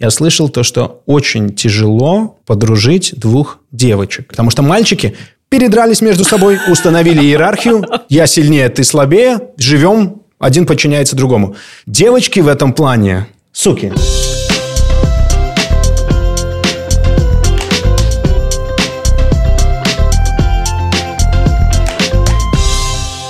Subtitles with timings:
[0.00, 4.28] я слышал то, что очень тяжело подружить двух девочек.
[4.28, 5.14] Потому что мальчики
[5.50, 7.84] передрались между собой, установили иерархию.
[8.08, 9.50] Я сильнее, ты слабее.
[9.58, 11.54] Живем, один подчиняется другому.
[11.84, 13.92] Девочки в этом плане суки.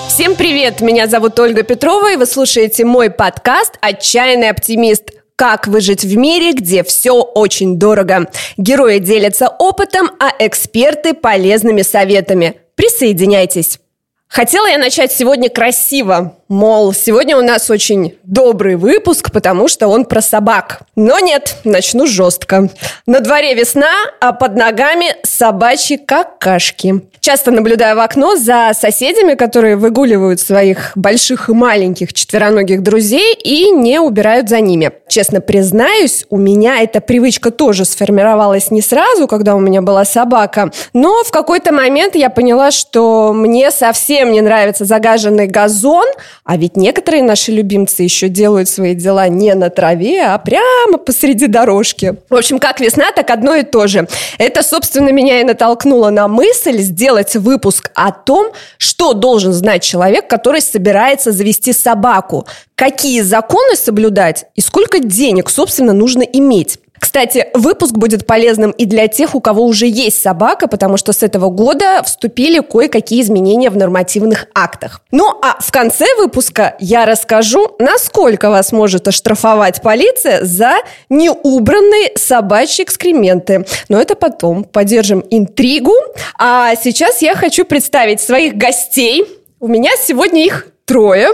[0.09, 0.81] Всем привет!
[0.83, 5.20] Меня зовут Ольга Петрова, и вы слушаете мой подкаст «Отчаянный оптимист».
[5.41, 8.31] Как выжить в мире, где все очень дорого.
[8.59, 12.57] Герои делятся опытом, а эксперты– полезными советами.
[12.75, 13.81] Присоединяйтесь!
[14.29, 20.05] Хотела я начать сегодня красиво, мол, сегодня у нас очень добрый выпуск, потому что он
[20.05, 20.81] про собак.
[20.97, 22.69] Но нет, начну жестко.
[23.07, 27.03] На дворе весна, а под ногами собачьи какашки.
[27.21, 33.71] Часто наблюдаю в окно за соседями, которые выгуливают своих больших и маленьких четвероногих друзей и
[33.71, 34.91] не убирают за ними.
[35.09, 40.73] Честно признаюсь, у меня эта привычка тоже сформировалась не сразу, когда у меня была собака,
[40.95, 46.07] но в какой-то момент я поняла, что мне совсем не нравится загаженный газон,
[46.51, 51.47] а ведь некоторые наши любимцы еще делают свои дела не на траве, а прямо посреди
[51.47, 52.17] дорожки.
[52.29, 54.09] В общем, как весна, так одно и то же.
[54.37, 60.27] Это, собственно, меня и натолкнуло на мысль сделать выпуск о том, что должен знать человек,
[60.27, 66.81] который собирается завести собаку, какие законы соблюдать и сколько денег, собственно, нужно иметь.
[67.01, 71.23] Кстати, выпуск будет полезным и для тех, у кого уже есть собака, потому что с
[71.23, 75.01] этого года вступили кое-какие изменения в нормативных актах.
[75.11, 80.75] Ну а в конце выпуска я расскажу, насколько вас может оштрафовать полиция за
[81.09, 83.67] неубранные собачьи экскременты.
[83.89, 84.65] Но это потом.
[84.65, 85.95] Поддержим интригу.
[86.39, 89.25] А сейчас я хочу представить своих гостей.
[89.59, 91.29] У меня сегодня их трое.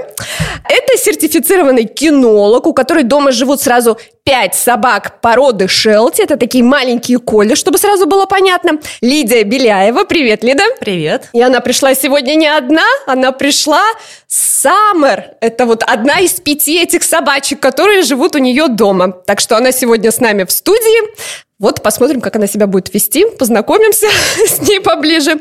[0.68, 6.20] Это сертифицированный кинолог, у которой дома живут сразу пять собак породы Шелти.
[6.20, 8.72] Это такие маленькие коли, чтобы сразу было понятно.
[9.00, 10.04] Лидия Беляева.
[10.04, 10.64] Привет, Лида.
[10.78, 11.30] Привет.
[11.32, 13.82] И она пришла сегодня не одна, она пришла
[14.28, 15.31] Саммер.
[15.41, 19.10] Это вот одна из пяти этих собачек, которые живут у нее дома.
[19.10, 21.16] Так что она сегодня с нами в студии.
[21.58, 24.08] Вот посмотрим, как она себя будет вести, познакомимся
[24.47, 25.41] с ней поближе.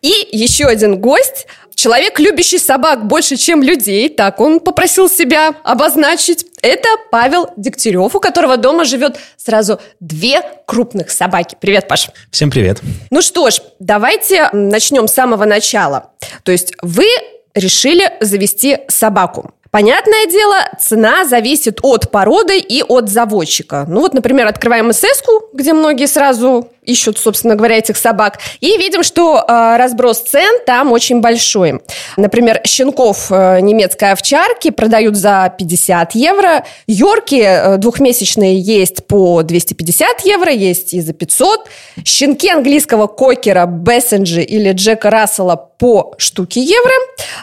[0.00, 1.46] И еще один гость–
[1.80, 6.44] Человек, любящий собак больше, чем людей, так он попросил себя обозначить.
[6.60, 11.56] Это Павел Дегтярев, у которого дома живет сразу две крупных собаки.
[11.58, 12.10] Привет, Паш.
[12.30, 12.82] Всем привет.
[13.10, 16.10] Ну что ж, давайте начнем с самого начала.
[16.42, 17.06] То есть вы
[17.54, 19.54] решили завести собаку.
[19.70, 23.86] Понятное дело, цена зависит от породы и от заводчика.
[23.88, 25.22] Ну вот, например, открываем СС,
[25.54, 28.38] где многие сразу ищут, собственно говоря, этих собак.
[28.60, 31.80] И видим, что э, разброс цен там очень большой.
[32.16, 36.64] Например, щенков э, немецкой овчарки продают за 50 евро.
[36.86, 41.68] Йорки э, двухмесячные есть по 250 евро, есть и за 500.
[42.04, 46.92] Щенки английского кокера, Бессенджи или Джека Рассела по штуке евро.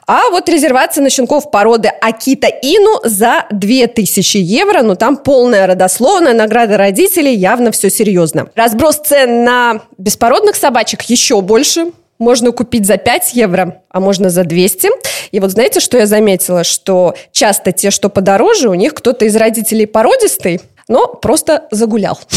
[0.05, 4.83] А вот резервация на щенков породы Акита Ину за 2000 евро.
[4.83, 8.47] Ну, там полная родословная, награда родителей, явно все серьезно.
[8.55, 11.91] Разброс цен на беспородных собачек еще больше.
[12.19, 14.89] Можно купить за 5 евро, а можно за 200.
[15.31, 16.63] И вот знаете, что я заметила?
[16.63, 22.19] Что часто те, что подороже, у них кто-то из родителей породистый, но просто загулял.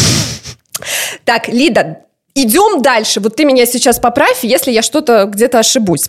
[1.27, 3.21] Так, Лида, Идем дальше.
[3.21, 6.05] Вот ты меня сейчас поправь, если я что-то где-то ошибусь.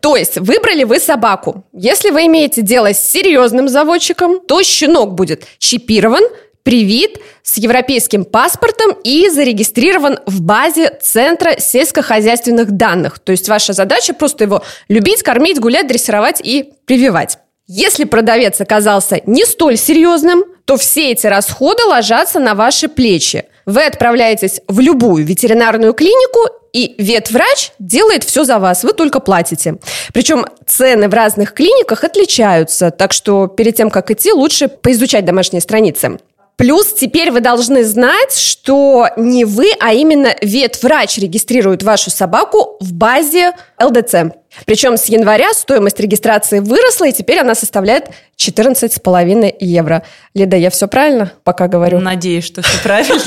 [0.00, 1.64] То есть выбрали вы собаку.
[1.72, 6.22] Если вы имеете дело с серьезным заводчиком, то щенок будет чипирован,
[6.62, 13.18] привит с европейским паспортом и зарегистрирован в базе Центра сельскохозяйственных данных.
[13.18, 17.38] То есть ваша задача просто его любить, кормить, гулять, дрессировать и прививать.
[17.66, 23.44] Если продавец оказался не столь серьезным, то все эти расходы ложатся на ваши плечи.
[23.66, 26.40] Вы отправляетесь в любую ветеринарную клинику,
[26.72, 29.76] и ветврач делает все за вас, вы только платите.
[30.14, 35.60] Причем цены в разных клиниках отличаются, так что перед тем, как идти, лучше поизучать домашние
[35.60, 36.18] страницы.
[36.56, 42.92] Плюс теперь вы должны знать, что не вы, а именно ветврач регистрирует вашу собаку в
[42.92, 44.34] базе ЛДЦ.
[44.66, 48.08] Причем с января стоимость регистрации выросла, и теперь она составляет
[48.38, 50.02] 14,5 евро.
[50.34, 52.00] Лида, я все правильно пока говорю?
[52.00, 53.20] Надеюсь, что все правильно.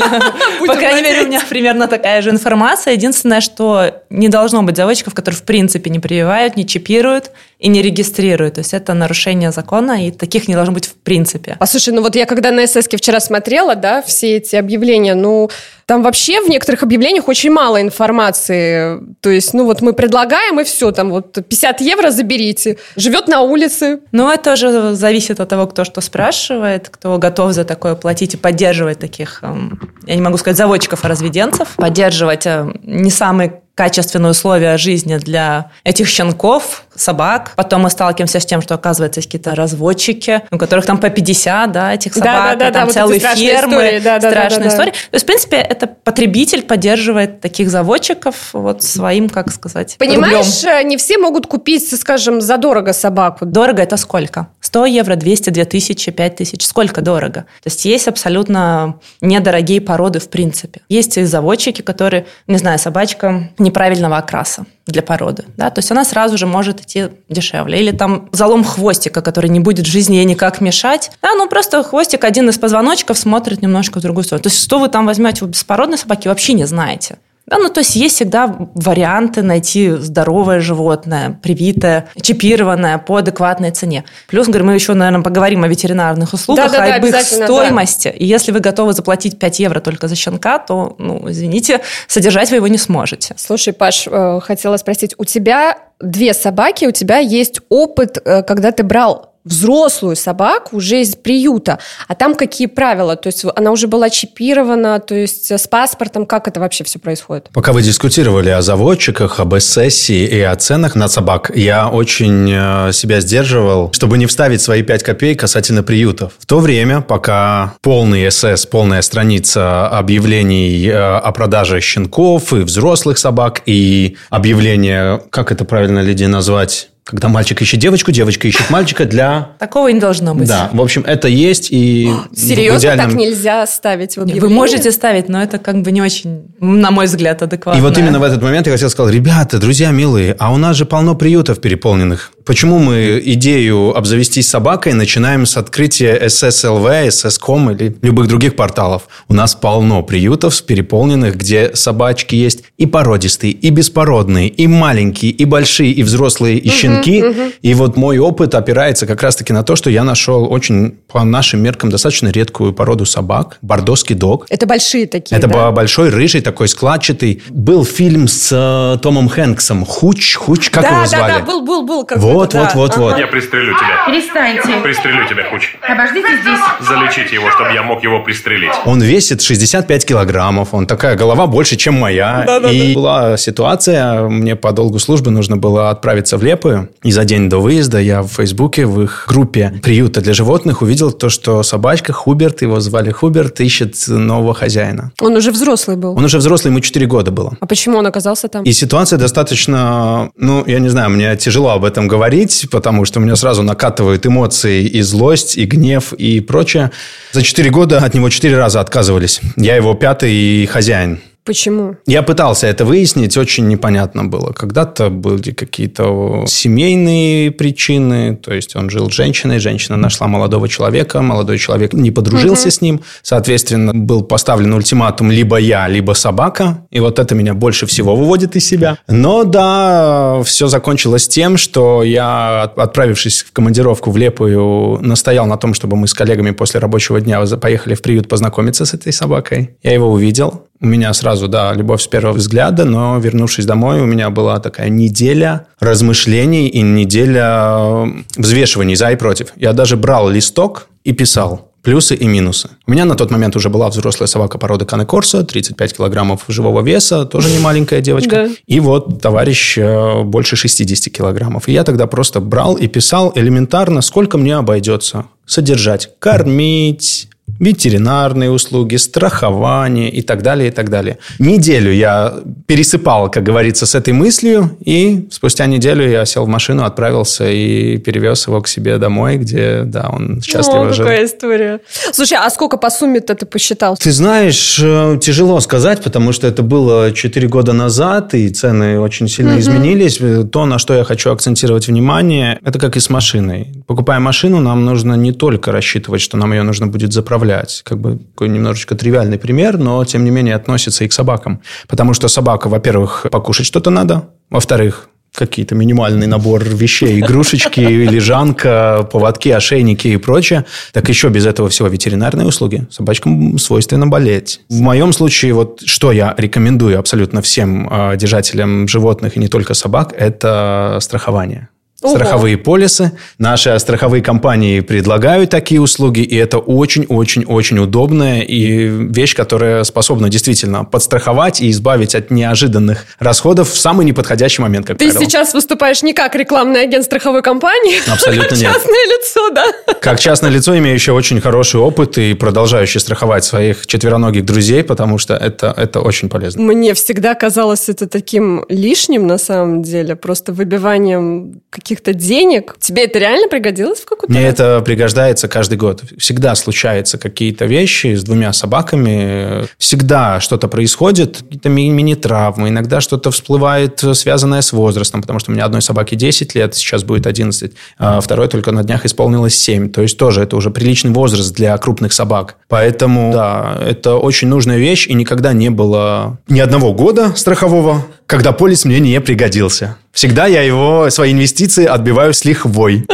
[0.68, 2.94] По крайней мере, у меня примерно такая же информация.
[2.94, 7.82] Единственное, что не должно быть заводчиков, которые в принципе не прививают, не чипируют и не
[7.82, 8.56] регистрируют.
[8.56, 11.58] То есть это нарушение закона, и таких не должно быть в принципе.
[11.60, 15.50] А слушай, ну вот я когда на СС вчера смотрела, да, все эти объявления, ну,
[15.86, 19.00] Там вообще в некоторых объявлениях очень мало информации.
[19.22, 22.78] То есть, ну вот мы предлагаем, и все, там вот 50 евро заберите.
[22.96, 24.00] Живет на улице.
[24.12, 28.38] Ну, это тоже зависит от того, кто что спрашивает, кто готов за такое платить и
[28.38, 31.76] поддерживать таких, эм, я не могу сказать заводчиков, а разведенцев.
[31.76, 37.52] Поддерживать э, не самый качественные условия жизни для этих щенков, собак.
[37.56, 41.72] Потом мы сталкиваемся с тем, что, оказывается, есть какие-то разводчики, у которых там по 50,
[41.72, 44.00] да, этих собак, да, да, да, там да, целые вот фермы, истории.
[44.00, 44.86] Да, да, страшная да, да.
[44.86, 44.92] Да.
[44.92, 50.88] То есть, в принципе, это потребитель поддерживает таких заводчиков вот своим, как сказать, Понимаешь, рублем.
[50.88, 53.46] не все могут купить, скажем, задорого собаку.
[53.46, 54.48] Дорого это сколько?
[54.62, 56.66] 100 евро, 200, 2000, 5000.
[56.66, 57.46] Сколько дорого?
[57.64, 60.82] То есть, есть абсолютно недорогие породы в принципе.
[60.90, 65.46] Есть и заводчики, которые, не знаю, собачка неправильного окраса для породы.
[65.58, 65.70] Да?
[65.70, 67.80] То есть она сразу же может идти дешевле.
[67.80, 71.12] Или там залом хвостика, который не будет жизни ей никак мешать.
[71.22, 74.44] Да, ну просто хвостик один из позвоночков смотрит немножко в другую сторону.
[74.44, 77.18] То есть что вы там возьмете у беспородной собаки, вообще не знаете.
[77.48, 84.04] Да, ну то есть есть всегда варианты найти здоровое животное, привитое, чипированное по адекватной цене.
[84.28, 88.08] Плюс, говорю, мы еще, наверное, поговорим о ветеринарных услугах, да, да, да, об их стоимости.
[88.08, 88.14] Да.
[88.16, 92.58] И если вы готовы заплатить 5 евро только за щенка, то, ну, извините, содержать вы
[92.58, 93.36] его не сможете.
[93.38, 98.72] Слушай, Паш, э, хотела спросить, у тебя две собаки, у тебя есть опыт, э, когда
[98.72, 101.80] ты брал взрослую собаку уже из приюта.
[102.08, 103.16] А там какие правила?
[103.16, 106.26] То есть она уже была чипирована, то есть с паспортом.
[106.26, 107.50] Как это вообще все происходит?
[107.54, 112.92] Пока вы дискутировали о заводчиках, об эссессии и о ценах на собак, я очень э,
[112.92, 116.34] себя сдерживал, чтобы не вставить свои 5 копеек касательно приютов.
[116.40, 123.18] В то время, пока полный СС, полная страница объявлений э, о продаже щенков и взрослых
[123.20, 126.90] собак, и объявление, как это правильно, Лидия, назвать?
[127.06, 129.52] Когда мальчик ищет девочку, девочка ищет мальчика для...
[129.60, 130.48] Такого не должно быть.
[130.48, 132.12] Да, в общем, это есть и...
[132.36, 133.10] Серьезно, идеальном...
[133.12, 134.42] так нельзя ставить в объявление?
[134.42, 137.80] Вы можете ставить, но это как бы не очень, на мой взгляд, адекватно.
[137.80, 140.78] И вот именно в этот момент я хотел сказать, ребята, друзья милые, а у нас
[140.78, 142.32] же полно приютов переполненных.
[142.46, 149.08] Почему мы идею обзавестись собакой начинаем с открытия SSLV, SSCOM или любых других порталов?
[149.28, 155.44] У нас полно приютов переполненных, где собачки есть и породистые, и беспородные, и маленькие, и
[155.44, 157.24] большие, и взрослые, и щенки.
[157.24, 157.42] Угу.
[157.64, 161.64] И вот мой опыт опирается как раз-таки на то, что я нашел очень, по нашим
[161.64, 163.58] меркам, достаточно редкую породу собак.
[163.64, 164.46] Бордоский дог.
[164.50, 165.72] Это большие такие, Это да?
[165.72, 167.42] большой, рыжий, такой складчатый.
[167.50, 169.84] Был фильм с э, Томом Хэнксом.
[169.84, 171.32] Хуч, Хуч, как да, его звали?
[171.32, 172.06] Да, да, был, был, был.
[172.06, 173.00] Как вот, вот, вот, ага.
[173.00, 173.18] вот.
[173.18, 174.06] Я пристрелю тебя.
[174.08, 174.82] Перестаньте.
[174.84, 175.76] Пристрелю тебя, Хуч.
[175.82, 176.60] Обождите здесь.
[176.80, 178.72] Залечите его, чтобы я мог его пристрелить.
[178.86, 180.74] Он весит 65 килограммов.
[180.74, 182.44] Он такая голова больше, чем моя.
[182.46, 183.00] Да, да, и да.
[183.00, 186.90] была ситуация, мне по долгу службы нужно было отправиться в Лепую.
[187.04, 191.12] И за день до выезда я в Фейсбуке в их группе приюта для животных увидел
[191.12, 195.12] то, что собачка Хуберт, его звали Хуберт, ищет нового хозяина.
[195.20, 196.18] Он уже взрослый был?
[196.18, 197.58] Он уже взрослый, ему 4 года было.
[197.60, 198.64] А почему он оказался там?
[198.64, 203.20] И ситуация достаточно, ну, я не знаю, мне тяжело об этом говорить говорить, потому что
[203.20, 206.92] у меня сразу накатывают эмоции и злость, и гнев, и прочее.
[207.34, 209.42] За четыре года от него четыре раза отказывались.
[209.58, 211.20] Я его пятый хозяин.
[211.46, 211.96] Почему?
[212.08, 214.52] Я пытался это выяснить, очень непонятно было.
[214.52, 221.22] Когда-то были какие-то семейные причины, то есть он жил с женщиной, женщина нашла молодого человека,
[221.22, 222.72] молодой человек не подружился угу.
[222.72, 227.86] с ним, соответственно, был поставлен ультиматум либо я, либо собака, и вот это меня больше
[227.86, 228.98] всего выводит из себя.
[229.08, 235.76] Но да, все закончилось тем, что я, отправившись в командировку в Лепую, настоял на том,
[235.76, 239.78] чтобы мы с коллегами после рабочего дня поехали в приют познакомиться с этой собакой.
[239.84, 244.06] Я его увидел, у меня сразу, да, любовь с первого взгляда, но вернувшись домой, у
[244.06, 249.54] меня была такая неделя размышлений и неделя взвешиваний за и против.
[249.56, 252.70] Я даже брал листок и писал плюсы и минусы.
[252.88, 256.82] У меня на тот момент уже была взрослая собака породы Кане Корсо, 35 килограммов живого
[256.82, 258.48] веса, тоже не маленькая девочка.
[258.48, 258.50] Да.
[258.66, 261.70] И вот товарищ э, больше 60 килограммов.
[261.70, 268.96] И я тогда просто брал и писал элементарно, сколько мне обойдется содержать, кормить, ветеринарные услуги,
[268.98, 271.18] страхование и так далее, и так далее.
[271.40, 272.34] Неделю я
[272.68, 277.98] пересыпал, как говорится, с этой мыслью, и спустя неделю я сел в машину, отправился и
[277.98, 281.06] перевез его к себе домой, где, да, он счастливо О, жил.
[281.06, 281.80] какая история.
[282.12, 283.98] Слушай, а сколько по сумме-то ты посчитал?
[283.98, 289.28] Ты знаешь, э, тяжело сказать, потому что это было 4 года назад, и цены очень
[289.28, 289.60] сильно угу.
[289.60, 290.20] изменились.
[290.52, 293.84] То, на что я хочу акцентировать внимание, это как и с машиной.
[293.88, 297.82] Покупая машину, нам нужно не только рассчитывать, что нам ее нужно будет заправлять, управлять.
[297.84, 301.62] Как бы такой немножечко тривиальный пример, но тем не менее относится и к собакам.
[301.88, 307.80] Потому что собака, во-первых, покушать что-то надо, во-вторых, какие-то минимальный набор вещей, игрушечки,
[308.12, 312.88] лежанка, поводки, ошейники и прочее, так еще без этого всего ветеринарные услуги.
[312.90, 314.62] Собачкам свойственно болеть.
[314.70, 319.74] В моем случае, вот что я рекомендую абсолютно всем э, держателям животных и не только
[319.74, 321.68] собак, это страхование.
[322.06, 322.16] Ого.
[322.16, 323.12] Страховые полисы.
[323.38, 330.86] Наши страховые компании предлагают такие услуги, и это очень-очень-очень удобная и вещь, которая способна действительно
[330.86, 335.26] подстраховать и избавить от неожиданных расходов в самый неподходящий момент, как Ты правило.
[335.26, 338.74] сейчас выступаешь не как рекламный агент страховой компании, Абсолютно а как нет.
[338.74, 339.66] частное лицо, да?
[340.02, 345.34] Как частное лицо, имеющее очень хороший опыт и продолжающий страховать своих четвероногих друзей, потому что
[345.36, 346.62] это, это очень полезно.
[346.62, 351.62] Мне всегда казалось это таким лишним, на самом деле, просто выбиванием
[351.96, 352.76] каких-то денег.
[352.80, 356.04] Тебе это реально пригодилось в какой-то Мне это пригождается каждый год.
[356.18, 359.66] Всегда случаются какие-то вещи с двумя собаками.
[359.78, 362.70] Всегда что-то происходит, какие-то ми- мини-травмы.
[362.70, 367.04] Иногда что-то всплывает, связанное с возрастом, потому что у меня одной собаке 10 лет, сейчас
[367.04, 369.90] будет 11, а второй только на днях исполнилось 7.
[369.90, 372.58] То есть тоже это уже приличный возраст для крупных собак.
[372.68, 378.52] Поэтому, да, это очень нужная вещь, и никогда не было ни одного года страхового, когда
[378.52, 379.98] полис мне не пригодился.
[380.12, 383.06] Всегда я его, свои инвестиции отбиваю с лихвой.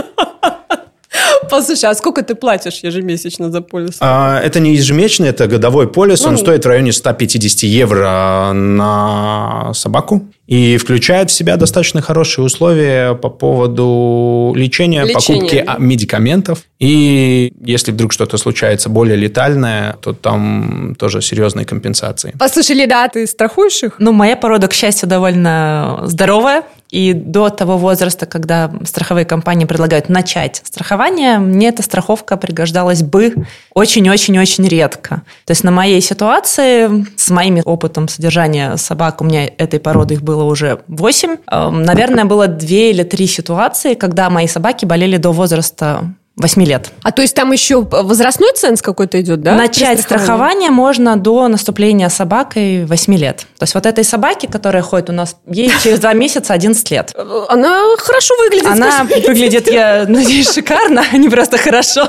[1.49, 3.97] Послушай, а сколько ты платишь ежемесячно за полис?
[3.99, 6.25] А, Это не ежемесячный, это годовой полис.
[6.25, 6.37] Он Ну.
[6.37, 10.21] стоит в районе 150 евро на собаку.
[10.47, 15.39] И включает в себя достаточно хорошие условия по поводу лечения, Лечения.
[15.39, 16.63] покупки а, медикаментов.
[16.79, 22.33] И если вдруг что-то случается более летальное, то там тоже серьезные компенсации.
[22.37, 23.95] Послушай, Лида, а ты страхуешь их?
[23.99, 26.63] Ну, моя порода, к счастью, довольно здоровая.
[26.91, 33.33] И до того возраста, когда страховые компании предлагают начать страхование, мне эта страховка пригождалась бы
[33.73, 35.21] очень-очень-очень редко.
[35.45, 40.21] То есть на моей ситуации, с моим опытом содержания собак, у меня этой породы их
[40.21, 46.13] было уже 8, наверное, было 2 или 3 ситуации, когда мои собаки болели до возраста
[46.37, 46.91] 8 лет.
[47.03, 49.53] А то есть там еще возрастной ценз какой-то идет, да?
[49.55, 53.45] Начать страхование можно до наступления собакой 8 лет.
[53.59, 57.13] То есть вот этой собаке, которая ходит у нас, ей через 2 месяца 11 лет.
[57.49, 58.67] Она хорошо выглядит.
[58.67, 59.27] Она скажи.
[59.27, 62.07] выглядит, я надеюсь, шикарно, а не просто хорошо.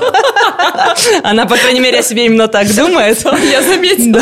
[1.23, 3.23] Она, по крайней мере, о себе именно так думает.
[3.51, 4.21] Я заметила.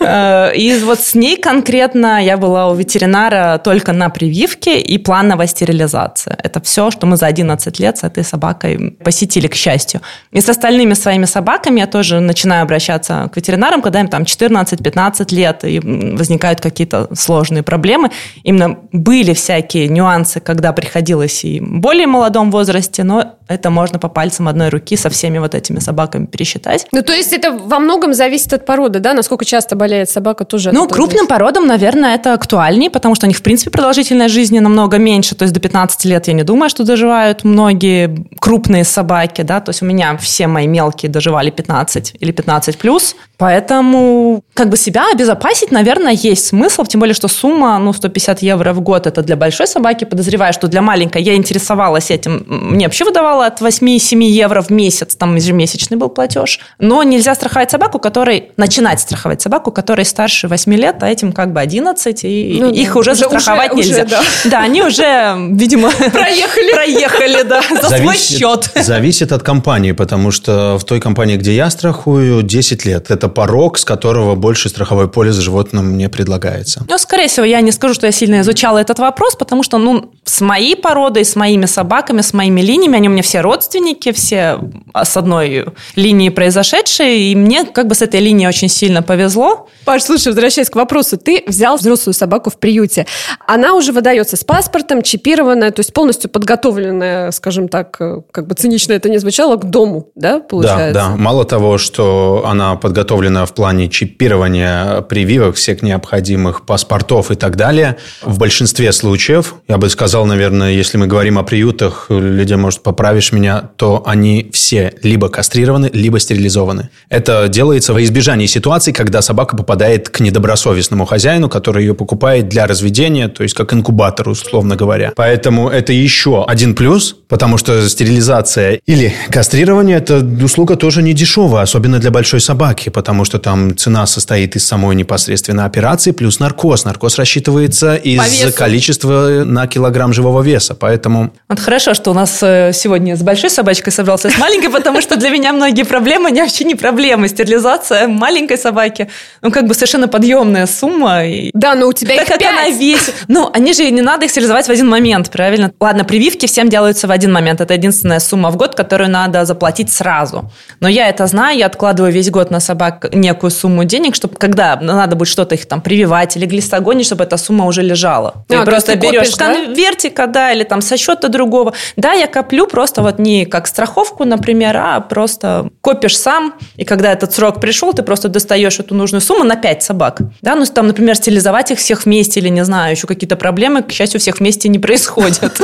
[0.00, 5.46] Э, И вот с ней конкретно я была у ветеринара только на прививке и плановая
[5.46, 6.36] стерилизация.
[6.42, 8.69] Это все, что мы за 11 лет с этой собакой
[9.04, 10.00] посетили, к счастью.
[10.32, 15.34] И с остальными своими собаками я тоже начинаю обращаться к ветеринарам, когда им там 14-15
[15.34, 18.10] лет, и возникают какие-то сложные проблемы.
[18.42, 24.46] Именно были всякие нюансы, когда приходилось и более молодом возрасте, но это можно по пальцам
[24.46, 26.86] одной руки со всеми вот этими собаками пересчитать.
[26.92, 29.12] Ну, то есть это во многом зависит от породы, да?
[29.12, 30.70] Насколько часто болеет собака тоже.
[30.70, 31.28] Ну, крупным зависит.
[31.28, 35.34] породам, наверное, это актуальнее, потому что у них, в принципе, продолжительность жизни намного меньше.
[35.34, 39.60] То есть до 15 лет я не думаю, что доживают многие крупные собаки, да.
[39.60, 43.16] То есть у меня все мои мелкие доживали 15 или 15 плюс.
[43.36, 46.84] Поэтому как бы себя обезопасить, наверное, есть смысл.
[46.84, 50.04] Тем более, что сумма, ну, 150 евро в год, это для большой собаки.
[50.04, 52.44] Подозреваю, что для маленькой я интересовалась этим.
[52.46, 53.04] Мне вообще
[53.40, 55.16] выдавало от 8-7 евро в месяц.
[55.16, 56.60] Там ежемесячный был платеж.
[56.78, 58.50] Но нельзя страховать собаку, которой...
[58.56, 62.76] Начинать страховать собаку, которой старше 8 лет, а этим как бы 11, и Ну да.
[62.80, 64.02] их уже, Уже- застраховать уже- нельзя.
[64.02, 64.20] уже, да.
[64.50, 65.90] да, они уже, видимо...
[65.90, 66.72] Проехали.
[66.72, 68.70] Проехали, да, за свой счет.
[68.74, 73.10] Зависит от компании, потому что в той компании, где я страхую, 10 лет.
[73.10, 76.84] Это порог, с которого больше страховой полис животным не предлагается.
[76.88, 80.12] Ну, скорее всего, я не скажу, что я сильно изучала этот вопрос, потому что, ну,
[80.24, 84.58] с моей породой, с моими собаками, с моими линиями, они у меня все родственники, все
[84.94, 89.68] с одной линии произошедшие, и мне как бы с этой линией очень сильно повезло.
[89.84, 93.06] Паш, слушай, возвращаясь к вопросу, ты взял взрослую собаку в приюте.
[93.46, 98.54] Она уже выдается с паспортом, чипированная, то есть полностью подготовленная, скажем так, э, как бы
[98.54, 100.94] цинично это не звучало, к дому, да, получается?
[100.94, 101.16] Да, да.
[101.16, 107.96] Мало того, что она подготовлена в плане чипирования прививок, всех необходимых паспортов и так далее,
[108.22, 112.82] в большинстве случаев, я бы сказал, наверное, если мы говорим о приютах, людей, может,
[113.20, 116.88] поправишь меня, то они все либо кастрированы, либо стерилизованы.
[117.10, 122.66] Это делается во избежание ситуаций, когда собака попадает к недобросовестному хозяину, который ее покупает для
[122.66, 125.12] разведения, то есть как инкубатор, условно говоря.
[125.16, 131.62] Поэтому это еще один плюс, потому что стерилизация или кастрирование– это услуга тоже не дешевая,
[131.62, 136.84] особенно для большой собаки, потому что там цена состоит из самой непосредственно операции плюс наркоз.
[136.84, 142.70] Наркоз рассчитывается из количества на килограмм живого веса, поэтому Вот хорошо, что у нас э,
[142.72, 146.42] сегодня сегодня с большой собачкой собрался, с маленькой, потому что для меня многие проблемы, они
[146.42, 147.28] вообще не проблемы.
[147.28, 149.08] Стерилизация маленькой собаки,
[149.40, 151.24] ну, как бы совершенно подъемная сумма.
[151.24, 152.50] И Да, но у тебя так их как пять.
[152.52, 153.14] она весит.
[153.28, 155.72] Ну, они же не надо их стерилизовать в один момент, правильно?
[155.80, 157.62] Ладно, прививки всем делаются в один момент.
[157.62, 160.50] Это единственная сумма в год, которую надо заплатить сразу.
[160.80, 164.76] Но я это знаю, я откладываю весь год на собак некую сумму денег, чтобы когда
[164.76, 168.44] надо будет что-то их там прививать или глистогонить, чтобы эта сумма уже лежала.
[168.48, 169.54] Ты А, то просто ты берешь копишь, да?
[169.54, 171.72] конвертика, да, или там со счета другого.
[171.96, 177.12] Да, я коплю просто вот не как страховку, например, а просто копишь сам, и когда
[177.12, 180.20] этот срок пришел, ты просто достаешь эту нужную сумму на 5 собак.
[180.42, 183.92] Да, ну там, например, стилизовать их всех вместе или, не знаю, еще какие-то проблемы, к
[183.92, 185.60] счастью, всех вместе не происходят.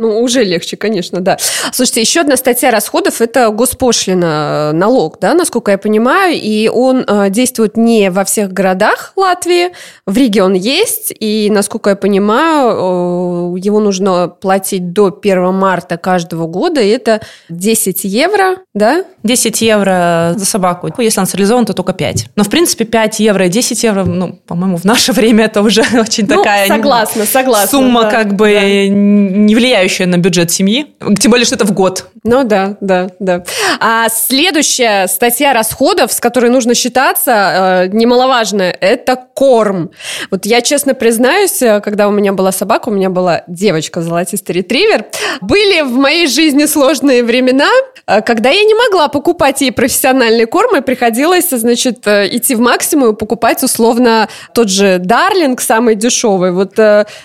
[0.00, 1.36] Ну, уже легче, конечно, да.
[1.72, 7.04] Слушайте, еще одна статья расходов– это госпошлина, э, налог, да, насколько я понимаю, и он
[7.06, 9.72] э, действует не во всех городах Латвии,
[10.06, 15.98] в Риге он есть, и, насколько я понимаю, э, его нужно платить до 1 марта
[15.98, 19.04] каждого года, и это 10 евро, да?
[19.22, 20.90] 10 евро за собаку.
[20.96, 22.28] Если он стерилизован, то только 5.
[22.36, 25.82] Но, в принципе, 5 евро и 10 евро, ну, по-моему, в наше время это уже
[26.00, 26.68] очень Ну, такая...
[26.68, 28.88] согласна, согласна, Сумма да, как бы да.
[28.88, 30.94] не влияющая на бюджет семьи.
[31.18, 32.06] Тем более, что это в год.
[32.22, 33.44] Ну да, да, да.
[33.80, 39.90] А следующая статья расходов, с которой нужно считаться, э, немаловажная, это корм.
[40.30, 44.56] Вот я честно признаюсь, э, когда у меня была собака, у меня была девочка золотистый
[44.56, 45.06] ретривер,
[45.40, 47.70] были в моей жизни сложные времена,
[48.06, 53.14] э, когда я не могла покупать ей профессиональный корм, и приходилось, значит, идти в максимум
[53.14, 56.52] и покупать условно тот же Дарлинг, самый дешевый.
[56.52, 56.78] Вот,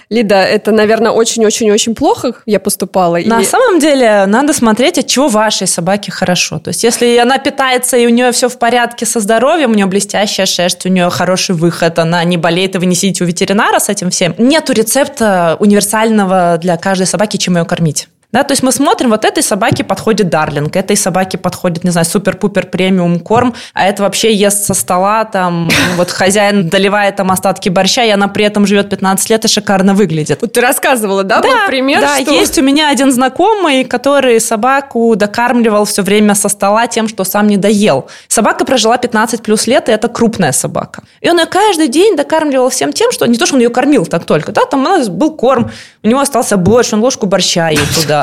[0.09, 3.15] Лида, это, наверное, очень-очень-очень плохо я поступала.
[3.15, 6.59] На или- самом деле надо смотреть, от чего вашей собаке хорошо.
[6.59, 9.85] То есть если она питается и у нее все в порядке со здоровьем, у нее
[9.87, 13.79] блестящая шерсть, у нее хороший выход, она не болеет, и вы не сидите у ветеринара
[13.79, 18.07] с этим всем, нету рецепта универсального для каждой собаки, чем ее кормить.
[18.31, 22.05] Да, то есть мы смотрим, вот этой собаке подходит дарлинг, этой собаке подходит, не знаю,
[22.05, 27.69] супер-пупер премиум корм, а это вообще ест со стола, там, вот хозяин доливает там остатки
[27.69, 30.41] борща, и она при этом живет 15 лет и шикарно выглядит.
[30.41, 32.31] Вот ты рассказывала, да, был пример, да, что...
[32.31, 37.47] есть у меня один знакомый, который собаку докармливал все время со стола тем, что сам
[37.47, 38.07] не доел.
[38.27, 41.03] Собака прожила 15 плюс лет, и это крупная собака.
[41.21, 44.05] И он ее каждый день докармливал всем тем, что не то, что он ее кормил
[44.05, 45.71] так только, да, там у нас был корм,
[46.03, 48.14] у него остался борщ, он ложку борща ел туда.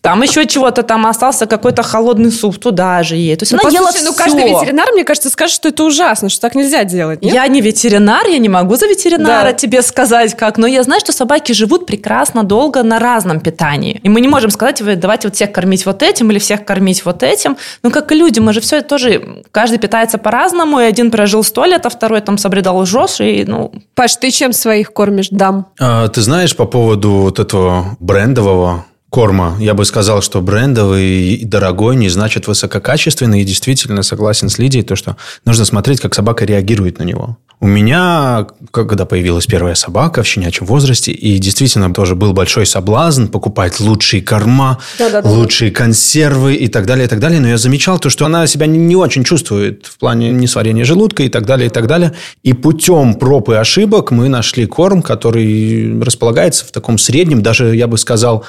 [0.00, 3.34] Там еще чего-то там остался какой-то холодный суп туда же ей.
[3.34, 6.28] То есть Ну, она ела послушай, ну каждый ветеринар, мне кажется, скажет, что это ужасно,
[6.28, 7.22] что так нельзя делать.
[7.22, 7.34] нет?
[7.34, 9.52] Я не ветеринар, я не могу за ветеринара Да.
[9.52, 13.98] тебе сказать как, но я знаю, что собаки живут прекрасно долго на разном питании.
[14.04, 17.24] И мы не можем сказать, давайте вот всех кормить вот этим или всех кормить вот
[17.24, 17.56] этим.
[17.82, 21.64] Ну, как и люди, мы же все тоже, каждый питается по-разному, и один прожил сто
[21.64, 25.66] лет, а второй там собредал жжешь, и, ну, Паш, ты чем своих кормишь, дам?
[25.80, 28.84] А, Ты знаешь, по поводу вот этого брендового
[29.16, 33.40] корма, я бы сказал, что брендовый и дорогой не значит высококачественный.
[33.40, 37.38] И действительно согласен с Лидией, то, что нужно смотреть, как собака реагирует на него.
[37.58, 43.28] У меня, когда появилась первая собака в щенячьем возрасте, и действительно тоже был большой соблазн
[43.28, 45.26] покупать лучшие корма, Да-да-да.
[45.30, 47.40] лучшие консервы и так далее, и так далее.
[47.40, 51.30] Но я замечал то, что она себя не- очень чувствует в плане несварения желудка и
[51.30, 52.12] так далее, и так далее.
[52.42, 57.86] И путем проб и ошибок мы нашли корм, который располагается в таком среднем, даже, я
[57.86, 58.44] бы сказал,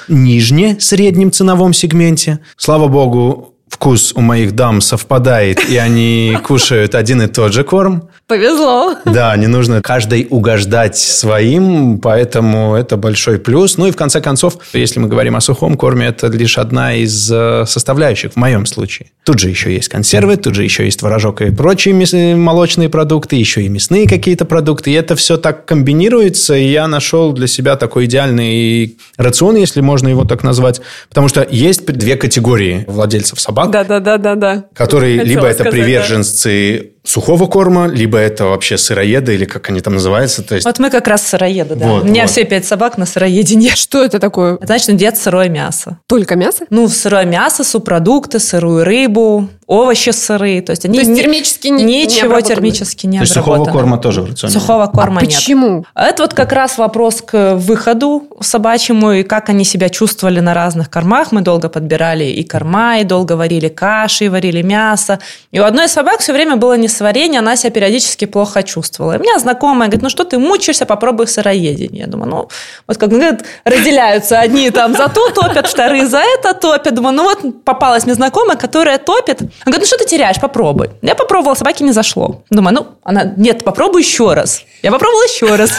[0.58, 2.40] нижне среднем ценовом сегменте.
[2.56, 8.08] Слава богу, вкус у моих дам совпадает, и они кушают один и тот же корм.
[8.26, 8.96] Повезло.
[9.04, 13.78] Да, не нужно каждой угождать своим, поэтому это большой плюс.
[13.78, 17.30] Ну и в конце концов, если мы говорим о сухом корме, это лишь одна из
[17.32, 19.08] э, составляющих в моем случае.
[19.24, 21.94] Тут же еще есть консервы, тут же еще есть творожок и прочие
[22.36, 24.90] молочные продукты, еще и мясные какие-то продукты.
[24.90, 30.08] И это все так комбинируется, и я нашел для себя такой идеальный рацион, если можно
[30.08, 30.80] его так назвать.
[31.08, 34.66] Потому что есть две категории владельцев собак Да-да-да-да-да.
[34.74, 36.88] которые Хотела либо это сказать, да.
[37.08, 40.42] Сухого корма, либо это вообще сыроеды, или как они там называются.
[40.42, 41.86] То есть, вот мы как раз сыроеды, да.
[41.88, 42.30] Вот, У меня вот.
[42.30, 43.68] все пять собак на сыроедении.
[43.74, 44.54] Что это такое?
[44.56, 45.98] Это значит, едят сырое мясо.
[46.06, 46.64] Только мясо?
[46.70, 50.62] Ну, сырое мясо, субпродукты, сырую рыбу, овощи сырые.
[50.62, 52.54] То есть они То есть не- термически не- не ничего обработаны?
[52.56, 54.52] термически не то есть сухого корма тоже в рационе.
[54.52, 55.34] Сухого корма а нет.
[55.34, 55.84] почему?
[55.94, 60.90] Это вот как раз вопрос к выходу собачьему и как они себя чувствовали на разных
[60.90, 61.32] кормах.
[61.32, 65.18] Мы долго подбирали и корма, и долго варили каши, и варили мясо.
[65.52, 69.14] И у одной из собак все время было несварение, она себя периодически плохо чувствовала.
[69.14, 72.02] И у меня знакомая говорит, ну что ты мучаешься, попробуй сыроедение.
[72.02, 72.48] Я думаю, ну,
[72.86, 74.40] вот как говорят, разделяются.
[74.40, 76.94] Одни там за то топят, вторые за это топят.
[76.94, 79.40] Думаю, ну вот попалась мне знакомая, которая топит.
[79.40, 80.90] Она говорит, ну что ты теряешь, попробуй.
[81.02, 82.42] Я попробовала, собаке не зашло.
[82.50, 84.62] Думаю, ну, она, нет, попробуй еще раз.
[84.82, 85.70] Я попробовала еще раз.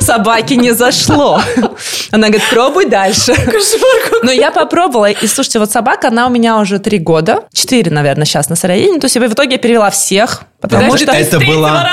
[0.00, 1.40] Собаке не зашло.
[2.10, 3.34] Она говорит, пробуй дальше.
[4.22, 5.10] Но я попробовала.
[5.10, 7.44] И слушайте, вот собака, она у меня уже три года.
[7.52, 8.98] Четыре, наверное, сейчас на сыроедении.
[8.98, 10.42] То есть в итоге я перевела всех.
[10.60, 11.12] Потому Подожди, что...
[11.16, 11.88] это была,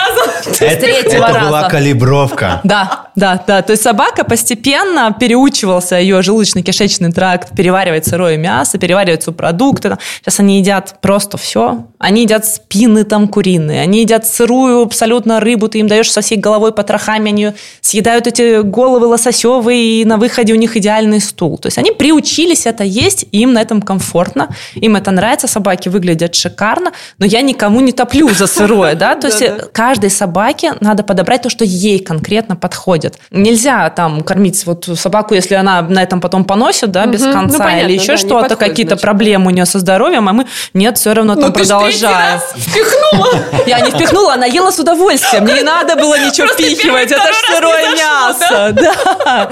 [0.59, 2.61] это, это была калибровка.
[2.65, 3.61] Да, да, да.
[3.61, 9.97] То есть собака постепенно переучивался, ее желудочно-кишечный тракт переваривать сырое мясо, переваривать субпродукты.
[10.21, 11.85] Сейчас они едят просто все.
[11.99, 16.37] Они едят спины там куриные, они едят сырую абсолютно рыбу, ты им даешь со всей
[16.37, 17.51] головой потрохами, они
[17.81, 21.57] съедают эти головы лососевые, и на выходе у них идеальный стул.
[21.57, 25.89] То есть они приучились это есть, и им на этом комфортно, им это нравится, собаки
[25.89, 29.63] выглядят шикарно, но я никому не топлю за сырое, да, то есть Да-да.
[29.71, 33.17] каждой собаке надо подобрать то, что ей конкретно подходит.
[33.31, 37.21] Нельзя там кормить вот собаку, если она на этом потом поносит, да, без.
[37.21, 41.13] Ну, конца, или еще что-то, какие-то проблемы у нее со здоровьем, а мы нет, все
[41.13, 42.39] равно там Ну, продолжаем.
[42.55, 43.33] впихнула.
[43.67, 45.43] Я не впихнула, она ела с удовольствием.
[45.43, 47.11] Мне не надо было ничего впихивать.
[47.11, 48.71] Это ж второй сырое мясо.
[48.73, 49.49] Да.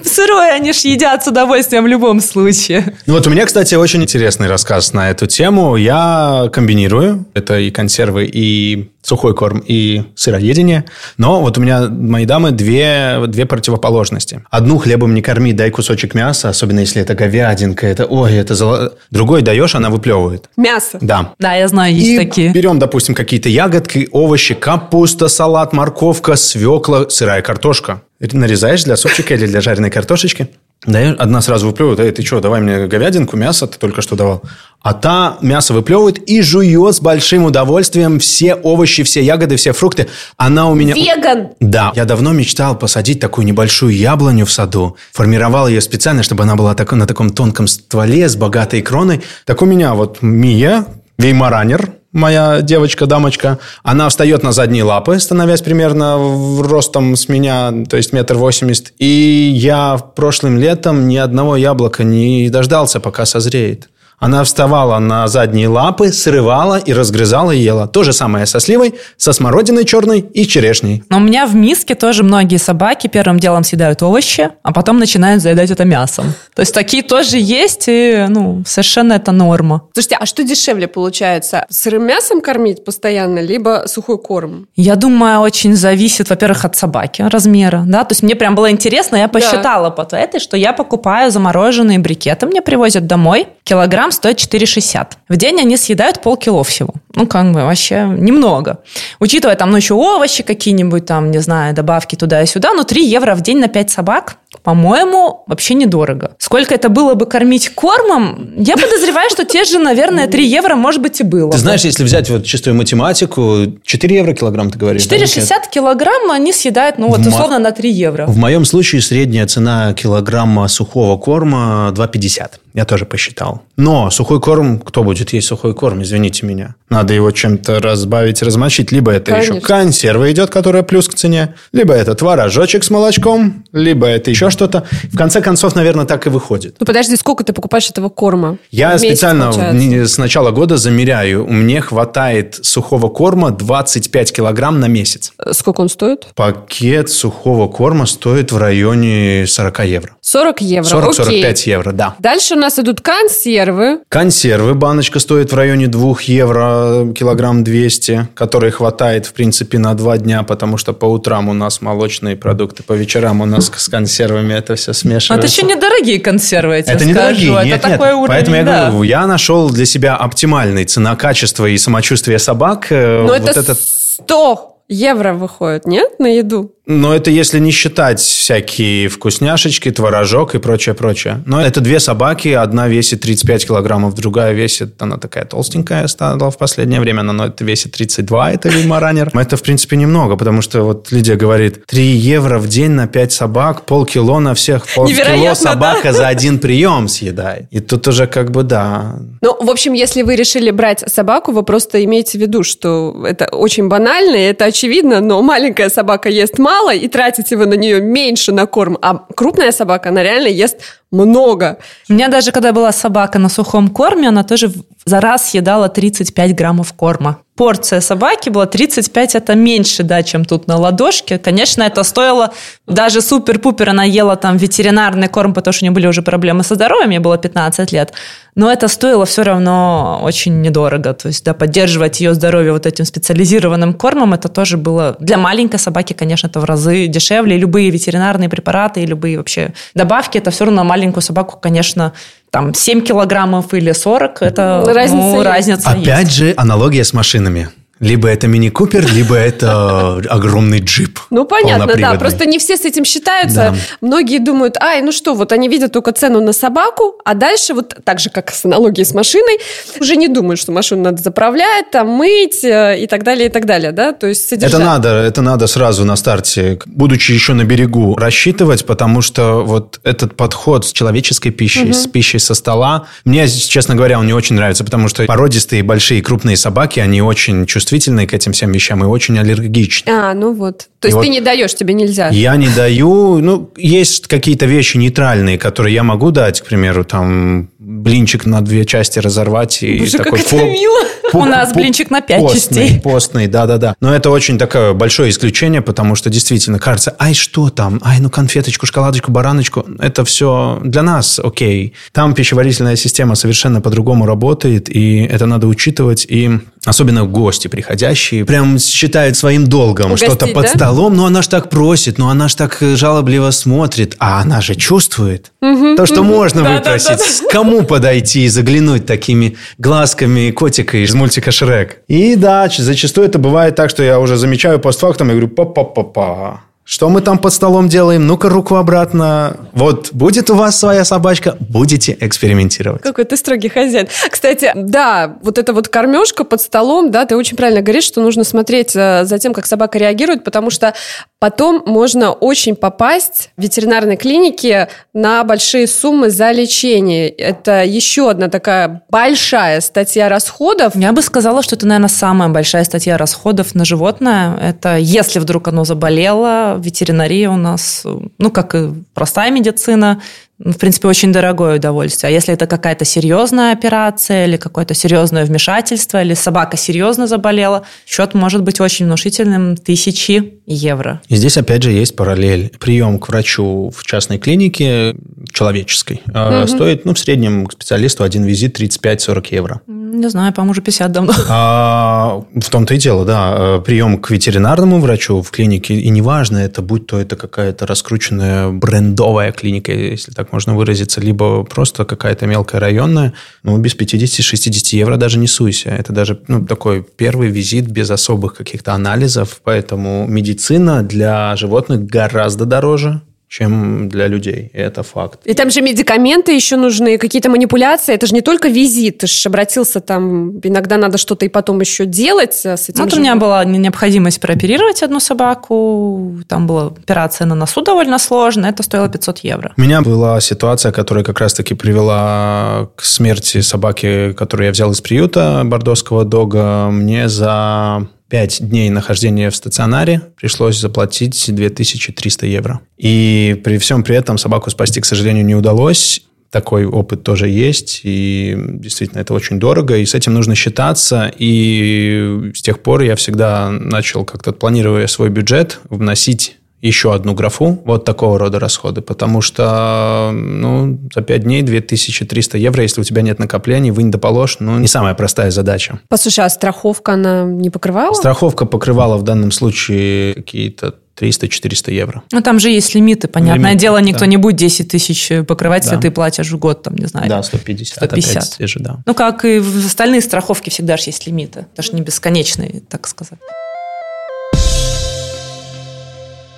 [0.04, 2.94] Сырое они ж едят с удовольствием в любом случае.
[3.06, 5.76] Ну вот у меня, кстати, очень интересный рассказ на эту тему.
[5.76, 7.24] Я комбинирую.
[7.34, 10.84] Это и консервы, и сухой корм, и сыроедение.
[11.16, 14.44] Но вот у меня, мои дамы, две, две противоположности.
[14.50, 18.94] Одну хлебом не корми, дай кусочек мяса, особенно если это говядинка, это, ой, это золо...
[19.10, 20.48] Другой даешь, она выплевывает.
[20.56, 20.98] Мясо.
[21.00, 21.34] Да.
[21.38, 22.52] Да, я знаю, есть И такие.
[22.52, 28.02] берем, допустим, какие-то ягодки, овощи, капуста, салат, морковка, свекла, сырая картошка.
[28.20, 30.48] Нарезаешь для супчика или для жареной картошечки.
[30.86, 34.42] Даешь, одна сразу выплевывает, эй, ты что, давай мне говядинку, мясо ты только что давал.
[34.80, 40.08] А та мясо выплевывает и жует с большим удовольствием все овощи, все ягоды, все фрукты.
[40.38, 40.94] Она у меня...
[40.94, 41.50] Веган.
[41.60, 44.96] Да, я давно мечтал посадить такую небольшую яблоню в саду.
[45.12, 49.20] Формировал ее специально, чтобы она была так- на таком тонком стволе с богатой кроной.
[49.44, 50.86] Так у меня вот Мия,
[51.18, 56.16] веймаранер, моя девочка-дамочка, она встает на задние лапы, становясь примерно
[56.62, 58.92] ростом с меня, то есть метр восемьдесят.
[58.98, 63.89] И я прошлым летом ни одного яблока не дождался, пока созреет.
[64.20, 67.88] Она вставала на задние лапы, срывала и разгрызала и ела.
[67.88, 71.02] То же самое со сливой, со смородиной черной и черешней.
[71.08, 75.42] Но у меня в миске тоже многие собаки первым делом съедают овощи, а потом начинают
[75.42, 76.34] заедать это мясом.
[76.54, 79.84] То есть такие тоже есть, и ну, совершенно это норма.
[79.94, 81.64] Слушайте, а что дешевле получается?
[81.70, 84.68] Сырым мясом кормить постоянно, либо сухой корм?
[84.76, 89.16] Я думаю, очень зависит, во-первых, от собаки, размера, да, то есть мне прям было интересно,
[89.16, 95.06] я посчитала по этой, что я покупаю замороженные брикеты, мне привозят домой, килограмм стоит 4,60.
[95.28, 98.78] В день они съедают полкило всего, ну, как бы вообще немного.
[99.18, 103.04] Учитывая там, ну, еще овощи какие-нибудь там, не знаю, добавки туда и сюда, ну, 3
[103.04, 106.32] евро в день на 5 собак, по-моему, вообще недорого.
[106.38, 111.00] Сколько это было бы кормить кормом, я подозреваю, что те же, наверное, 3 евро, может
[111.00, 111.50] быть, и было.
[111.52, 115.06] Ты знаешь, если взять вот чистую математику, 4 евро килограмм, ты говоришь?
[115.06, 115.16] да?
[115.16, 118.26] 4,60 килограмм они съедают, ну вот условно на 3 евро.
[118.26, 122.50] В моем случае средняя цена килограмма сухого корма 2,50.
[122.74, 123.62] Я тоже посчитал.
[123.76, 126.74] Но сухой корм, кто будет есть сухой корм, извините меня.
[126.90, 128.92] Надо его чем-то разбавить, размочить.
[128.92, 129.68] Либо это еще Конечно.
[129.68, 131.54] консерва идет, которая плюс к цене.
[131.72, 133.64] Либо это творожочек с молочком.
[133.72, 134.84] Либо это еще что-то.
[135.12, 136.74] В конце концов, наверное, так и выходит.
[136.80, 138.58] Ну подожди, сколько ты покупаешь этого корма?
[138.70, 140.08] Я месяц, специально получается?
[140.08, 141.46] с начала года замеряю.
[141.46, 145.32] Мне хватает сухого корма 25 килограмм на месяц.
[145.38, 146.26] Э, Сколько он стоит?
[146.34, 150.10] Пакет сухого корма стоит в районе 40 евро.
[150.20, 150.88] 40 евро.
[150.88, 151.54] 40-45 Окей.
[151.72, 152.14] евро, да.
[152.18, 154.00] Дальше у нас идут консервы.
[154.08, 154.74] Консервы.
[154.74, 156.79] Баночка стоит в районе 2 евро,
[157.14, 161.80] килограмм 200, которые хватает, в принципе, на 2 дня, потому что по утрам у нас
[161.80, 165.34] молочные продукты, по вечерам у нас с консервами это все смешивается.
[165.34, 168.16] это еще недорогие консервы, я тебе Это недорогие, это нет, такой нет.
[168.16, 168.90] уровень, Поэтому я да.
[168.90, 172.86] говорю, я нашел для себя оптимальный цена-качество и самочувствие собак.
[172.90, 176.74] э, Но вот это этот 100 евро выходит, нет, на еду?
[176.86, 181.40] Но это если не считать всякие вкусняшечки, творожок и прочее, прочее.
[181.46, 186.58] Но это две собаки, одна весит 35 килограммов, другая весит, она такая толстенькая стала в
[186.58, 189.30] последнее время, но это весит 32, это веймаранер.
[189.34, 193.32] Это, в принципе, немного, потому что вот Лидия говорит, 3 евро в день на 5
[193.32, 197.66] собак, полкило на всех, полкило собака за один прием съедает.
[197.70, 201.62] И тут уже как бы да, Ну, в общем, если вы решили брать собаку, вы
[201.62, 206.58] просто имейте в виду, что это очень банально, и это очевидно, но маленькая собака ест
[206.58, 210.76] мало, и тратите вы на нее меньше на корм, а крупная собака, она реально ест
[211.10, 211.78] много.
[212.08, 214.72] У меня даже, когда была собака на сухом корме, она тоже
[215.04, 217.36] за раз съедала 35 граммов корма.
[217.60, 221.36] Порция собаки была 35, это меньше, да, чем тут на ладошке.
[221.38, 222.54] Конечно, это стоило,
[222.86, 226.74] даже супер-пупер она ела там ветеринарный корм, потому что у нее были уже проблемы со
[226.74, 228.14] здоровьем, мне было 15 лет.
[228.54, 231.12] Но это стоило все равно очень недорого.
[231.12, 235.78] То есть, да, поддерживать ее здоровье вот этим специализированным кормом, это тоже было для маленькой
[235.78, 237.58] собаки, конечно, это в разы дешевле.
[237.58, 242.14] Любые ветеринарные препараты, и любые вообще добавки, это все равно маленькую собаку, конечно,
[242.50, 246.36] там 7 килограммов или 40, это Разница ну, разница Опять есть.
[246.36, 247.68] же, аналогия с машинами.
[248.00, 251.18] Либо это мини-купер, либо это огромный джип.
[251.30, 252.14] Ну, понятно, да.
[252.14, 253.74] Просто не все с этим считаются.
[253.74, 253.74] Да.
[254.00, 257.94] Многие думают, ай, ну что, вот они видят только цену на собаку, а дальше вот
[258.02, 259.58] так же, как с аналогией с машиной,
[260.00, 263.66] уже не думают, что машину надо заправлять, там, мыть э, и так далее, и так
[263.66, 264.12] далее, да?
[264.12, 264.80] То есть Это содержать.
[264.80, 270.36] надо, это надо сразу на старте, будучи еще на берегу, рассчитывать, потому что вот этот
[270.36, 274.84] подход с человеческой пищей, с пищей со стола, мне, честно говоря, он не очень нравится,
[274.84, 279.36] потому что породистые, большие, крупные собаки, они очень чувствительные к этим всем вещам и очень
[279.36, 280.08] аллергичны.
[280.10, 280.89] А, ну вот.
[281.00, 282.28] То есть И ты вот- не даешь, тебе нельзя.
[282.28, 287.70] Я не даю, ну, есть какие-то вещи нейтральные, которые я могу дать, к примеру, там,
[287.78, 291.00] блинчик на две части разорвать и Боже, такой как это мило.
[291.32, 293.00] У нас блинчик на пять постный, частей.
[293.00, 293.94] Постный, да-да-да.
[294.00, 298.00] Но это очень такое большое исключение, потому что действительно кажется, ай, что там?
[298.04, 299.86] Ай, ну конфеточку, шоколадочку, бараночку.
[300.00, 301.94] Это все для нас окей.
[302.12, 306.26] Там пищеварительная система совершенно по-другому работает, и это надо учитывать.
[306.28, 306.50] И
[306.84, 310.70] особенно гости приходящие прям считают своим долгом Угостить, что-то под да?
[310.90, 311.16] Столом.
[311.16, 314.16] Ну, она ж так просит, ну, она ж так э, жалобливо смотрит.
[314.18, 315.52] А она же чувствует
[315.96, 317.46] то, что можно выпросить.
[317.48, 321.98] К Кому подойти и заглянуть такими глазками котика из мультика «Шрек».
[322.08, 326.62] И да, зачастую это бывает так, что я уже замечаю постфактум и говорю «па-па-па-па».
[326.90, 328.26] Что мы там под столом делаем?
[328.26, 329.56] Ну-ка, руку обратно.
[329.70, 333.02] Вот будет у вас своя собачка, будете экспериментировать.
[333.02, 334.08] Какой ты строгий хозяин.
[334.28, 338.42] Кстати, да, вот эта вот кормежка под столом, да, ты очень правильно говоришь, что нужно
[338.42, 340.92] смотреть э, за тем, как собака реагирует, потому что
[341.38, 347.28] потом можно очень попасть в ветеринарной клинике на большие суммы за лечение.
[347.28, 350.96] Это еще одна такая большая статья расходов.
[350.96, 354.58] Я бы сказала, что это, наверное, самая большая статья расходов на животное.
[354.58, 358.06] Это если вдруг оно заболело, ветеринария у нас,
[358.38, 360.20] ну, как и простая медицина,
[360.62, 362.28] в принципе, очень дорогое удовольствие.
[362.28, 368.34] А если это какая-то серьезная операция или какое-то серьезное вмешательство, или собака серьезно заболела, счет
[368.34, 371.22] может быть очень внушительным– тысячи евро.
[371.28, 372.72] И здесь, опять же, есть параллель.
[372.78, 375.16] Прием к врачу в частной клинике
[375.52, 379.80] человеческой э, стоит, ну, в среднем к специалисту один визит 35-40 евро.
[379.86, 381.32] Не знаю, по-моему, уже 50 давно.
[381.48, 383.54] А, в том-то и дело, да.
[383.56, 388.70] Э, Прием к ветеринарному врачу в клинике, и неважно это, будь то это какая-то раскрученная
[388.70, 393.32] брендовая клиника, если так можно выразиться, либо просто какая-то мелкая районная,
[393.62, 395.90] ну, без 50-60 евро даже не суйся.
[395.90, 402.64] Это даже ну, такой первый визит без особых каких-то анализов, поэтому медицина для животных гораздо
[402.64, 404.70] дороже, чем для людей.
[404.72, 405.40] И это факт.
[405.44, 408.14] И там же медикаменты еще нужны, какие-то манипуляции.
[408.14, 409.18] Это же не только визит.
[409.18, 413.02] Ты же обратился там, иногда надо что-то и потом еще делать э, с этим.
[413.02, 416.36] Вот у меня была необходимость прооперировать одну собаку.
[416.46, 418.70] Там была операция на носу довольно сложная.
[418.70, 419.72] Это стоило 500 евро.
[419.76, 425.00] У меня была ситуация, которая как раз-таки привела к смерти собаки, которую я взял из
[425.00, 426.88] приюта, бордовского дога.
[426.92, 432.80] Мне за пять дней нахождения в стационаре пришлось заплатить 2300 евро.
[432.96, 436.22] И при всем при этом собаку спасти, к сожалению, не удалось.
[436.50, 441.32] Такой опыт тоже есть, и действительно это очень дорого, и с этим нужно считаться.
[441.38, 447.80] И с тех пор я всегда начал как-то, планируя свой бюджет, вносить еще одну графу
[447.84, 453.22] вот такого рода расходы, потому что ну, за 5 дней 2300 евро, если у тебя
[453.22, 456.00] нет накоплений, вынь да положь, ну, не самая простая задача.
[456.08, 458.14] Послушай, а страховка она не покрывала?
[458.14, 462.22] Страховка покрывала в данном случае какие-то 300-400 евро.
[462.32, 464.26] Ну, там же есть лимиты, понятное Лимиты, дело, никто да.
[464.26, 466.02] не будет 10 тысяч покрывать, если Да.
[466.02, 467.28] ты платишь в год, там, не знаю.
[467.28, 467.96] Да, 150.
[467.96, 468.54] 150.
[468.54, 469.00] Опять же, да.
[469.04, 471.66] Ну, как и в остальные страховки всегда же есть лимиты.
[471.76, 473.38] Даже не бесконечные, так сказать.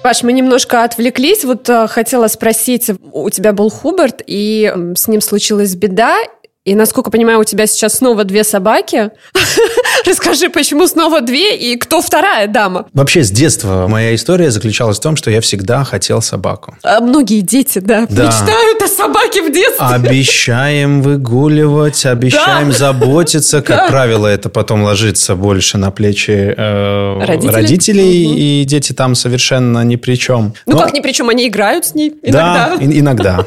[0.03, 1.45] Паш, мы немножко отвлеклись.
[1.45, 6.17] Вот э, хотела спросить, у тебя был Хуберт, и с ним случилась беда,
[6.65, 9.11] и, насколько понимаю, у тебя сейчас снова две собаки.
[10.07, 12.87] Расскажи, почему снова две, и кто вторая дама?
[12.93, 16.77] Вообще, с детства моя история заключалась в том, что я всегда хотел собаку.
[16.85, 18.27] А многие дети, да, Да.
[18.27, 19.87] мечтают о собаке в детстве.
[19.87, 22.75] Обещаем выгуливать, обещаем Да.
[22.77, 23.61] заботиться.
[23.63, 23.89] Как Да.
[23.89, 27.53] правило, это потом ложится больше на плечи э, Родителей.
[27.55, 28.37] родителей, Мгм.
[28.39, 30.55] и дети там совершенно ни при чем.
[30.67, 32.85] Ну Но- как ни при чем, они играют с ней Да, иногда.
[32.85, 33.47] и- иногда.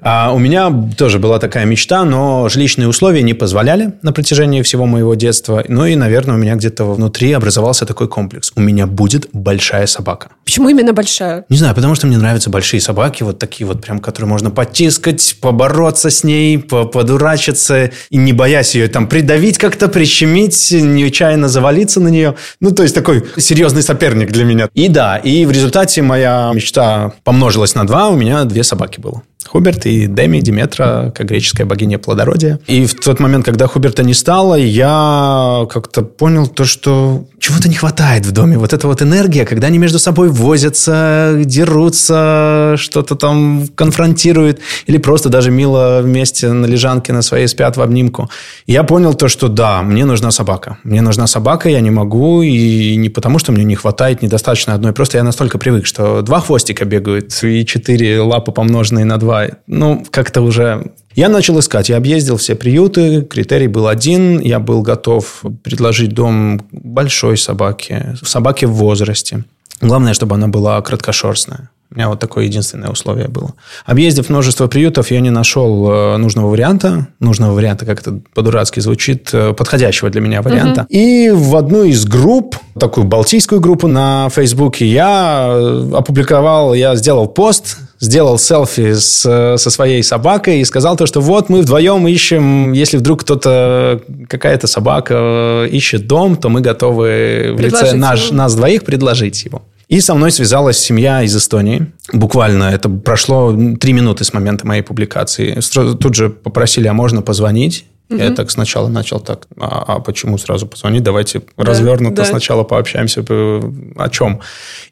[0.00, 4.86] А у меня тоже была такая мечта, но жилищные условия не позволяли на протяжении всего
[4.86, 5.64] моего детства.
[5.68, 8.52] Ну и, наверное, у меня где-то внутри образовался такой комплекс.
[8.56, 10.28] У меня будет большая собака.
[10.44, 11.44] Почему именно большая?
[11.48, 15.36] Не знаю, потому что мне нравятся большие собаки, вот такие вот прям, которые можно потискать,
[15.40, 22.08] побороться с ней, подурачиться и не боясь ее там придавить как-то, прищемить, нечаянно завалиться на
[22.08, 22.36] нее.
[22.60, 24.68] Ну, то есть такой серьезный соперник для меня.
[24.74, 29.22] И да, и в результате моя мечта помножилась на два, у меня две собаки было.
[29.46, 32.58] Хуберт и Деми, Диметра, как греческая богиня плодородия.
[32.66, 37.74] И в тот момент, когда Хуберта не стало, я как-то понял то, что чего-то не
[37.74, 38.58] хватает в доме.
[38.58, 45.28] Вот эта вот энергия, когда они между собой возятся, дерутся, что-то там конфронтируют, или просто
[45.28, 48.28] даже мило вместе на лежанке на своей спят в обнимку.
[48.66, 50.78] Я понял то, что да, мне нужна собака.
[50.82, 54.92] Мне нужна собака, я не могу, и не потому, что мне не хватает, недостаточно одной.
[54.92, 59.46] Просто я настолько привык, что два хвостика бегают, и четыре лапы помноженные на два
[59.76, 60.92] ну, как-то уже...
[61.14, 61.88] Я начал искать.
[61.88, 63.22] Я объездил все приюты.
[63.22, 64.40] Критерий был один.
[64.40, 69.44] Я был готов предложить дом большой собаке, собаке в возрасте.
[69.80, 71.70] Главное, чтобы она была краткошерстная.
[71.90, 73.54] У меня вот такое единственное условие было.
[73.84, 77.06] Объездив множество приютов, я не нашел э, нужного варианта.
[77.20, 80.82] Нужного варианта, как это по-дурацки звучит, э, подходящего для меня варианта.
[80.82, 80.88] Угу.
[80.90, 87.28] И в одну из групп, такую балтийскую группу на Фейсбуке, я э, опубликовал, я сделал
[87.28, 92.72] пост, сделал селфи с, со своей собакой и сказал то, что вот мы вдвоем ищем,
[92.72, 98.84] если вдруг кто-то, какая-то собака ищет дом, то мы готовы в лице наш, нас двоих
[98.84, 99.62] предложить его.
[99.88, 101.86] И со мной связалась семья из Эстонии.
[102.12, 105.60] Буквально это прошло три минуты с момента моей публикации.
[105.72, 107.86] Тут же попросили, а можно позвонить?
[108.08, 108.18] Угу.
[108.18, 111.02] Я так сначала начал так, а, а почему сразу позвонить?
[111.02, 112.24] Давайте да, развернуто да.
[112.24, 114.40] сначала пообщаемся о чем.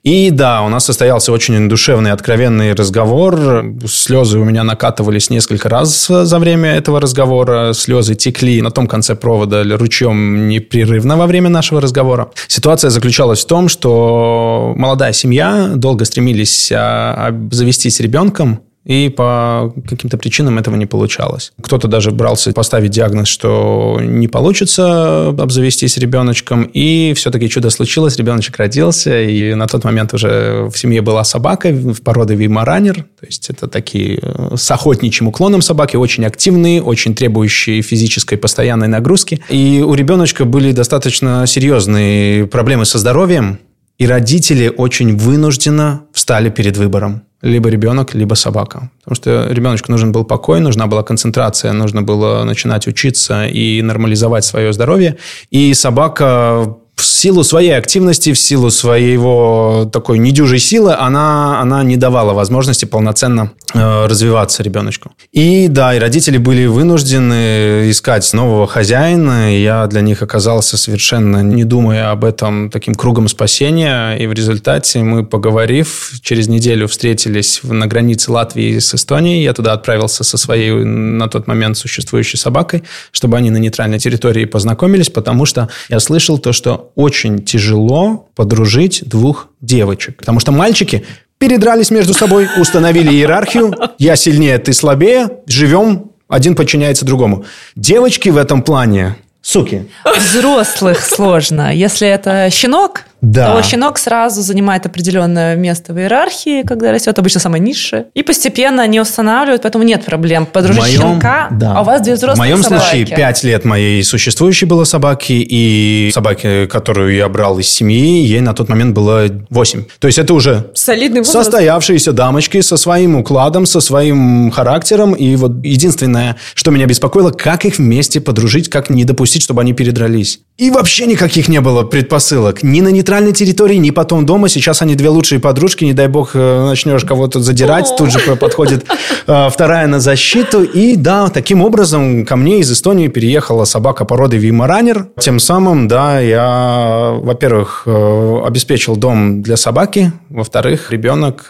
[0.02, 3.64] И да, у нас состоялся очень душевный, откровенный разговор.
[3.86, 7.72] Слезы у меня накатывались несколько раз за время этого разговора.
[7.72, 12.32] Слезы текли на том конце провода ручьем непрерывно во время нашего разговора.
[12.48, 20.18] Ситуация заключалась в том, что молодая семья долго стремились а, завестись ребенком, и по каким-то
[20.18, 21.52] причинам этого не получалось.
[21.60, 28.56] Кто-то даже брался поставить диагноз, что не получится обзавестись ребеночком, и все-таки чудо случилось, ребеночек
[28.58, 33.50] родился, и на тот момент уже в семье была собака в породы веймаранер, то есть
[33.50, 39.42] это такие э, с охотничьим уклоном собаки, очень активные, очень требующие физической постоянной нагрузки.
[39.48, 43.58] И у ребеночка были достаточно серьезные проблемы со здоровьем,
[43.98, 48.90] и родители очень вынужденно встали перед выбором либо ребенок, либо собака.
[49.04, 54.44] Потому что ребеночку нужен был покой, нужна была концентрация, нужно было начинать учиться и нормализовать
[54.44, 55.18] свое здоровье.
[55.50, 61.96] И собака в силу своей активности, в силу своего такой недюжей силы, она, она не
[61.96, 65.12] давала возможности полноценно э, развиваться ребеночку.
[65.32, 69.54] И да, и родители были вынуждены искать нового хозяина.
[69.56, 74.14] И я для них оказался совершенно не думая об этом таким кругом спасения.
[74.14, 79.42] И в результате мы, поговорив, через неделю встретились на границе Латвии с Эстонией.
[79.42, 84.44] Я туда отправился со своей на тот момент существующей собакой, чтобы они на нейтральной территории
[84.44, 90.16] познакомились, потому что я слышал то, что очень тяжело подружить двух девочек.
[90.18, 91.04] Потому что мальчики
[91.38, 93.74] передрались между собой, установили иерархию.
[93.98, 95.28] Я сильнее, ты слабее.
[95.46, 97.44] Живем, один подчиняется другому.
[97.76, 99.88] Девочки в этом плане суки.
[100.16, 101.74] Взрослых сложно.
[101.74, 103.52] Если это щенок, да.
[103.52, 108.06] то щенок сразу занимает определенное место в иерархии, когда растет, обычно самое низшее.
[108.14, 110.46] И постепенно они устанавливают, поэтому нет проблем.
[110.46, 111.74] Подружить моем, щенка, да.
[111.76, 112.82] а у вас две взрослые В моем собаки.
[112.82, 118.40] случае пять лет моей существующей было собаки, и собаки, которую я брал из семьи, ей
[118.40, 119.84] на тот момент было восемь.
[119.98, 121.46] То есть это уже Солидный возраст.
[121.46, 125.14] состоявшиеся дамочки со своим укладом, со своим характером.
[125.14, 129.72] И вот единственное, что меня беспокоило, как их вместе подружить, как не допустить, чтобы они
[129.72, 130.40] передрались.
[130.56, 132.62] И вообще никаких не было предпосылок.
[132.62, 134.48] Ни на нейтральной территории, ни потом дома.
[134.48, 135.84] Сейчас они две лучшие подружки.
[135.84, 137.92] Не дай бог э, начнешь кого-то задирать.
[137.96, 138.84] Тут же подходит
[139.26, 140.64] э, вторая на защиту.
[140.64, 145.08] И да, таким образом ко мне из Эстонии переехала собака породы Вимаранер.
[145.20, 150.12] Тем самым, да, я, во-первых, э, обеспечил дом для собаки.
[150.28, 151.46] Во-вторых, ребенок,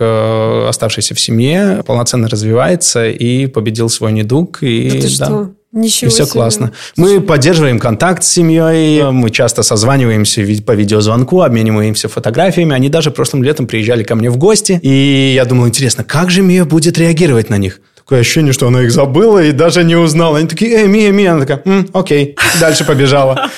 [0.69, 4.59] оставшийся в семье, полноценно развивается и победил свой недуг.
[4.63, 5.51] И, да да.
[5.75, 6.33] Ничего и все себе.
[6.33, 6.73] классно.
[6.97, 12.75] Мы поддерживаем контакт с семьей, мы часто созваниваемся по видеозвонку, обмениваемся фотографиями.
[12.75, 16.43] Они даже прошлым летом приезжали ко мне в гости, и я думал, интересно, как же
[16.43, 17.81] Мия будет реагировать на них?
[17.97, 20.39] Такое ощущение, что она их забыла и даже не узнала.
[20.39, 21.33] Они такие, эй, Мия, Мия.
[21.33, 23.49] Она такая, М, окей, дальше побежала.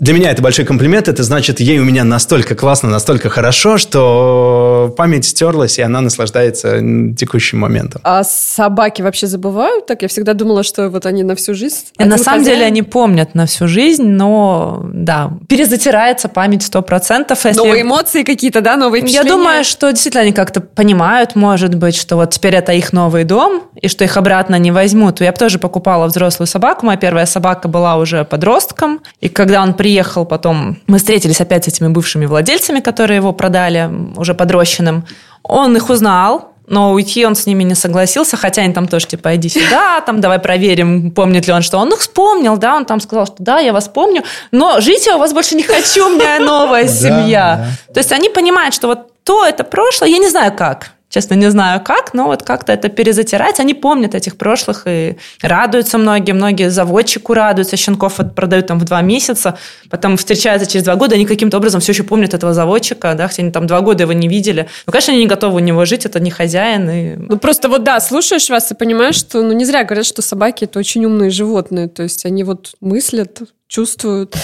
[0.00, 1.08] Для меня это большой комплимент.
[1.08, 6.80] Это значит, ей у меня настолько классно, настолько хорошо, что память стерлась, и она наслаждается
[7.16, 8.00] текущим моментом.
[8.04, 10.02] А собаки вообще забывают так?
[10.02, 11.86] Я всегда думала, что вот они на всю жизнь.
[11.98, 12.58] И на самом хозяин.
[12.58, 17.44] деле они помнят на всю жизнь, но да, перезатирается память сто процентов.
[17.44, 17.58] Если...
[17.58, 19.30] Новые эмоции какие-то, да, новые впечатления?
[19.30, 23.24] Я думаю, что действительно они как-то понимают, может быть, что вот теперь это их новый
[23.24, 25.20] дом, и что их обратно не возьмут.
[25.20, 26.86] Я бы тоже покупала взрослую собаку.
[26.86, 29.87] Моя первая собака была уже подростком, и когда он приехал
[30.24, 35.04] потом, мы встретились опять с этими бывшими владельцами, которые его продали, уже подрощенным.
[35.42, 39.34] Он их узнал, но уйти он с ними не согласился, хотя они там тоже типа,
[39.36, 43.00] иди сюда, там давай проверим, помнит ли он, что он их вспомнил, да, он там
[43.00, 44.22] сказал, что да, я вас помню,
[44.52, 47.68] но жить я у вас больше не хочу, у меня новая семья.
[47.92, 51.50] То есть они понимают, что вот то это прошлое, я не знаю как, Честно, не
[51.50, 53.60] знаю как, но вот как-то это перезатирать.
[53.60, 56.32] Они помнят этих прошлых и радуются многие.
[56.32, 57.76] Многие заводчику радуются.
[57.76, 59.58] Щенков продают там в два месяца.
[59.88, 61.14] Потом встречаются через два года.
[61.14, 63.14] Они каким-то образом все еще помнят этого заводчика.
[63.14, 64.68] Да, хотя они там два года его не видели.
[64.86, 66.04] Ну, конечно, они не готовы у него жить.
[66.04, 66.90] Это не хозяин.
[66.90, 67.16] И...
[67.16, 70.64] Ну, просто вот, да, слушаешь вас и понимаешь, что ну, не зря говорят, что собаки–
[70.66, 71.88] это очень умные животные.
[71.88, 74.34] То есть они вот мыслят, чувствуют.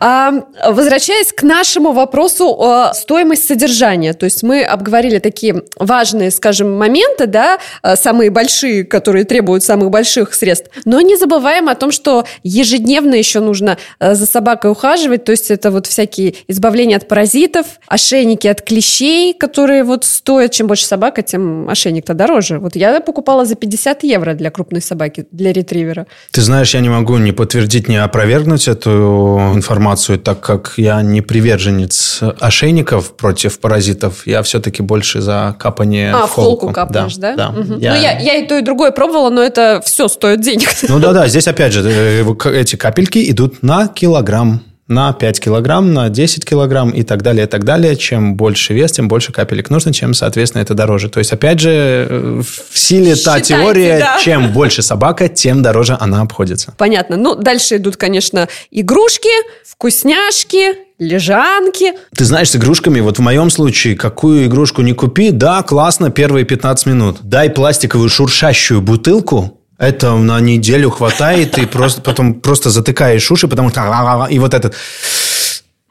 [0.00, 0.32] А,
[0.66, 7.58] возвращаясь к нашему вопросу стоимость содержания, то есть мы обговорили такие важные, скажем, моменты, да,
[7.82, 13.14] э, самые большие, которые требуют самых больших средств, но не забываем о том, что ежедневно
[13.14, 18.46] еще нужно э, за собакой ухаживать, то есть это вот всякие избавления от паразитов, ошейники
[18.46, 22.58] от клещей, которые вот стоят, чем больше собака, тем ошейник-то дороже.
[22.58, 26.06] Вот я покупала за 50 евро для крупной собаки, для ретривера.
[26.30, 31.20] Ты знаешь, я не могу ни подтвердить, ни опровергнуть эту информацию, так как я не
[31.20, 34.26] приверженец ошейников против паразитов.
[34.26, 36.60] Я все-таки больше за капание а, в холку.
[36.60, 37.36] холку капаешь, да?
[37.36, 37.48] Да.
[37.50, 37.78] Угу.
[37.78, 37.94] Я...
[37.94, 40.68] Ну, я, я и то, и другое пробовала, но это все стоит денег.
[40.88, 46.08] Ну да-да, здесь опять же э, эти капельки идут на килограмм на 5 килограмм, на
[46.08, 47.96] 10 килограмм и так далее, и так далее.
[47.96, 51.08] Чем больше вес, тем больше капелек нужно, чем, соответственно, это дороже.
[51.08, 54.18] То есть, опять же, э, в силе Считайте, та теория, да.
[54.20, 56.74] чем больше собака, тем дороже она обходится.
[56.76, 57.16] Понятно.
[57.16, 59.30] Ну, дальше идут, конечно, игрушки,
[59.64, 61.92] вкусняшки, лежанки.
[62.14, 66.44] Ты знаешь, с игрушками, вот в моем случае, какую игрушку не купи, да, классно, первые
[66.44, 67.18] 15 минут.
[67.22, 73.70] Дай пластиковую шуршащую бутылку, это на неделю хватает, и просто потом просто затыкаешь уши, потому
[73.70, 74.28] что...
[74.30, 74.76] И вот этот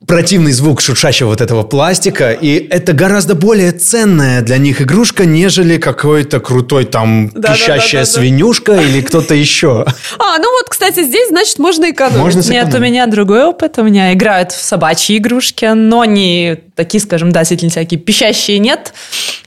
[0.07, 5.77] противный звук шуршащего вот этого пластика, и это гораздо более ценная для них игрушка, нежели
[5.77, 8.81] какой-то крутой там да, пищащая да, да, да, свинюшка да.
[8.81, 9.85] или кто-то еще.
[10.17, 12.35] А, ну вот, кстати, здесь, значит, можно экономить.
[12.35, 13.77] Можно Нет, у меня другой опыт.
[13.77, 18.93] У меня играют в собачьи игрушки, но не такие, скажем, да, действительно всякие пищащие нет.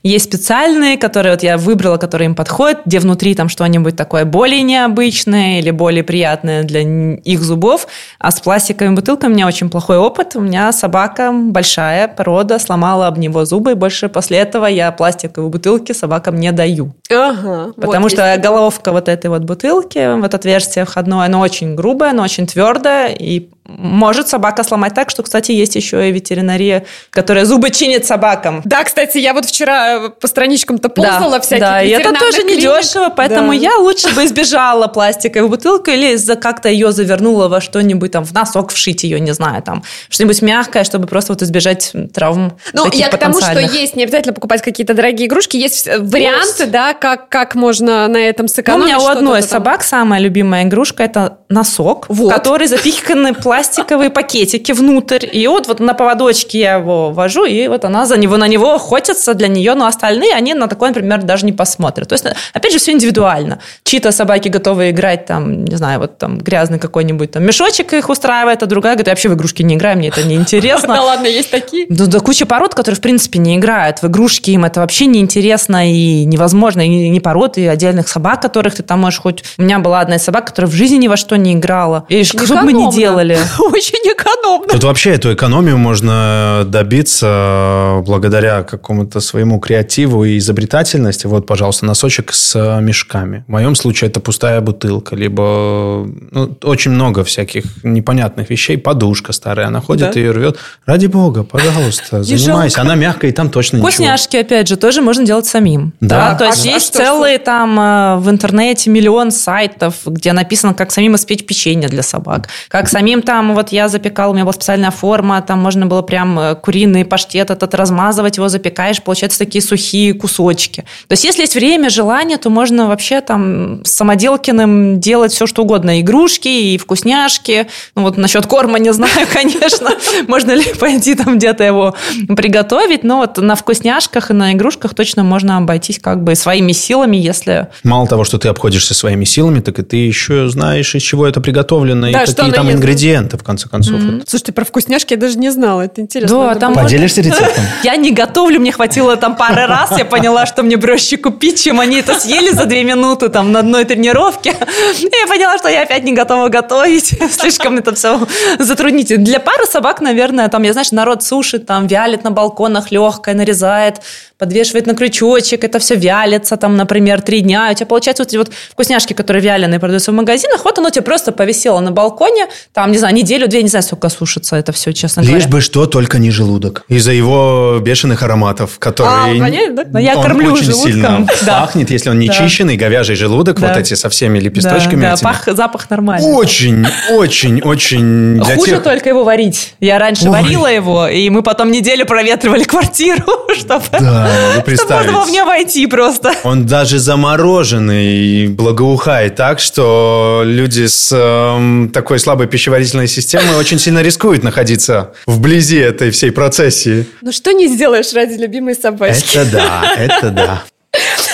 [0.02, 4.62] Есть специальные, которые вот я выбрала, которые им подходят, где внутри там что-нибудь такое более
[4.62, 7.86] необычное или более приятное для их зубов.
[8.18, 10.34] А с пластиковыми бутылками у меня очень плохой опыт.
[10.34, 15.50] У меня собака большая, порода, сломала об него зубы, и больше после этого я пластиковые
[15.50, 16.94] бутылки собакам не даю.
[17.10, 17.72] Ага.
[17.76, 22.24] Потому вот что головка вот этой вот бутылки, вот отверстие входное, оно очень грубое, оно
[22.24, 23.48] очень твердое, и
[23.78, 28.62] может собака сломать так, что, кстати, есть еще и ветеринария, которая зубы чинит собакам.
[28.64, 32.58] Да, кстати, я вот вчера по страничкам-то ползала да, всяких Да, и это тоже клиник.
[32.58, 33.54] недешево, поэтому да.
[33.54, 38.72] я лучше бы избежала пластиковой бутылку или как-то ее завернула во что-нибудь там, в носок
[38.72, 43.18] вшить ее, не знаю, там, что-нибудь мягкое, чтобы просто вот избежать травм Ну, я к
[43.18, 46.70] тому, что есть, не обязательно покупать какие-то дорогие игрушки, есть варианты, есть.
[46.70, 48.86] да, как, как можно на этом сэкономить.
[48.86, 52.32] Ну, у меня у одной из собак самая любимая игрушка– это носок, вот.
[52.32, 55.26] в который запиханы пластик пластиковые пакетики внутрь.
[55.32, 58.74] И вот, вот на поводочке я его вожу, и вот она за него, на него
[58.74, 62.08] охотится для нее, но остальные, они на такой, например, даже не посмотрят.
[62.08, 63.60] То есть, опять же, все индивидуально.
[63.84, 68.62] Чьи-то собаки готовы играть, там, не знаю, вот там грязный какой-нибудь там мешочек их устраивает,
[68.62, 70.94] а другая говорит, я вообще в игрушки не играю, мне это не интересно.
[71.02, 71.86] Да ладно, есть такие?
[71.88, 75.20] Да, да куча пород, которые, в принципе, не играют в игрушки, им это вообще не
[75.20, 79.44] интересно и невозможно, и не пород, и отдельных собак, которых ты там можешь хоть...
[79.58, 82.04] У меня была одна из собак, которая в жизни ни во что не играла.
[82.08, 83.38] И что бы мы ни делали.
[83.58, 84.68] Очень экономно.
[84.68, 91.26] Тут вообще эту экономию можно добиться благодаря какому-то своему креативу и изобретательности.
[91.26, 93.44] Вот, пожалуйста, носочек с мешками.
[93.46, 98.78] В моем случае это пустая бутылка, либо ну, очень много всяких непонятных вещей.
[98.78, 100.20] Подушка старая, она ходит да?
[100.20, 100.58] и ее рвет.
[100.86, 102.80] Ради бога, пожалуйста, занимайся.
[102.80, 103.88] Она мягкая, и там точно ничего.
[103.88, 105.92] Вкусняшки, опять же, тоже можно делать самим.
[106.00, 106.30] Да.
[106.30, 107.44] да то есть а есть что, целые что?
[107.46, 112.88] там э, в интернете миллион сайтов, где написано, как самим испечь печенье для собак, как
[112.88, 116.38] самим там там вот я запекала, у меня была специальная форма, там можно было прям
[116.38, 120.84] э, куриный паштет этот размазывать, его запекаешь, получаются такие сухие кусочки.
[121.08, 125.62] То есть если есть время, желание, то можно вообще там с самоделкиным делать все, что
[125.62, 125.98] угодно.
[126.02, 127.68] Игрушки и вкусняшки.
[127.96, 129.92] Ну вот насчет корма не знаю, конечно,
[130.28, 131.94] можно ли пойти там где-то его
[132.36, 137.16] приготовить, но вот на вкусняшках и на игрушках точно можно обойтись как бы своими силами,
[137.16, 137.68] если...
[137.82, 141.40] Мало того, что ты обходишься своими силами, так и ты еще знаешь, из чего это
[141.40, 142.82] приготовлено, Да, и какие там ест.
[143.22, 144.00] Ингредиенты, в конце концов.
[144.00, 144.28] Вот.
[144.28, 145.82] Слушайте, про вкусняшки я даже не знала.
[145.82, 146.48] Это интересно.
[146.48, 146.74] Да, там.
[146.74, 147.64] Поделишься рецептом?
[147.82, 151.80] Я не готовлю, мне хватило там пары раз, я поняла, что мне проще купить, чем
[151.80, 154.50] они это съели за две минуты там на одной тренировке.
[154.50, 158.26] И я поняла, что я опять не готова готовить, слишком это все
[158.58, 159.24] затруднительно.
[159.24, 164.00] Для пары собак, наверное, там, я знаешь, народ сушит, там вялит на балконах легкое, нарезает,
[164.46, 167.68] подвешивает на крючочек, это все вялится, там, например, три дня.
[167.70, 171.02] У тебя получается вот эти вот вкусняшки, которые вяленые продаются в магазинах, вот оно тебе
[171.02, 175.22] просто повисело на балконе, там, не знаю, неделю-две, не знаю, сколько сушится это все, честно
[175.22, 175.38] говоря.
[175.38, 176.82] Лишь бы что, только не желудок.
[176.88, 179.36] Из-за его бешеных ароматов, которые...
[179.36, 179.90] А, понятно, да?
[179.92, 180.90] Но я он кормлю очень желудком.
[180.92, 181.60] сильно Да.
[181.60, 182.34] пахнет, если он не Да.
[182.34, 183.68] чищенный, говяжий желудок, Да.
[183.68, 186.26] вот эти со всеми лепесточками Да, да, пах, запах нормальный.
[186.32, 188.40] Очень, очень, очень...
[188.56, 189.74] Хуже тех- только его варить.
[189.78, 190.30] Я раньше Ой.
[190.30, 193.22] варила его, и мы потом неделю проветривали квартиру,
[193.56, 195.06] чтобы, Да, могу чтобы представить.
[195.06, 196.32] можно было в нее войти просто.
[196.44, 204.02] Он даже замороженный благоухает так, что люди с эм, такой слабой пищеварительной системой очень сильно
[204.02, 207.06] рискуют находиться вблизи этой всей процессии.
[207.20, 209.36] Ну что не сделаешь ради любимой собачки?
[209.36, 210.62] Это да, это да.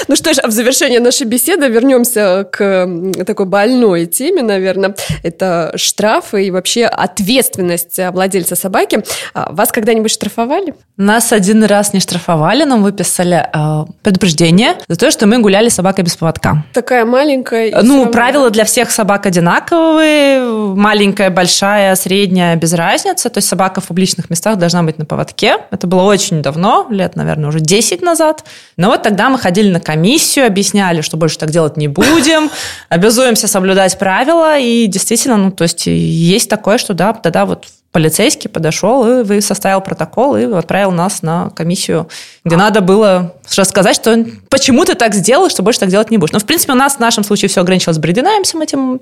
[0.09, 2.89] Ну что ж, в завершение нашей беседы вернемся к
[3.27, 4.95] такой больной теме, наверное.
[5.23, 9.05] Это штрафы и вообще ответственность владельца собаки.
[9.35, 10.75] А Вас когда-нибудь штрафовали?
[10.97, 15.75] Нас один раз не штрафовали, нам выписали э, предупреждение за то, что мы гуляли с
[15.75, 16.65] собакой без поводка.
[16.73, 17.83] Такая маленькая.
[17.83, 18.11] Ну, равно.
[18.11, 20.41] правила для всех собак одинаковые.
[20.75, 23.29] Маленькая, большая, средняя, без разницы.
[23.29, 25.59] То есть собака в публичных местах должна быть на поводке.
[25.71, 28.45] Это было очень давно, лет, наверное, уже 10 назад.
[28.77, 29.98] Но вот тогда мы ходили на комиссию,
[30.47, 32.51] объясняли, что больше так делать не будем,
[32.89, 34.59] обязуемся соблюдать правила.
[34.59, 39.41] И действительно, ну, то есть есть такое, что да, тогда вот полицейский подошел и вы
[39.41, 42.09] составил протокол и отправил нас на комиссию,
[42.45, 46.33] где надо было рассказать, что почему ты так сделал, что больше так делать не будешь.
[46.33, 49.01] Но, в принципе, у нас в нашем случае все ограничилось брединаемсом этим,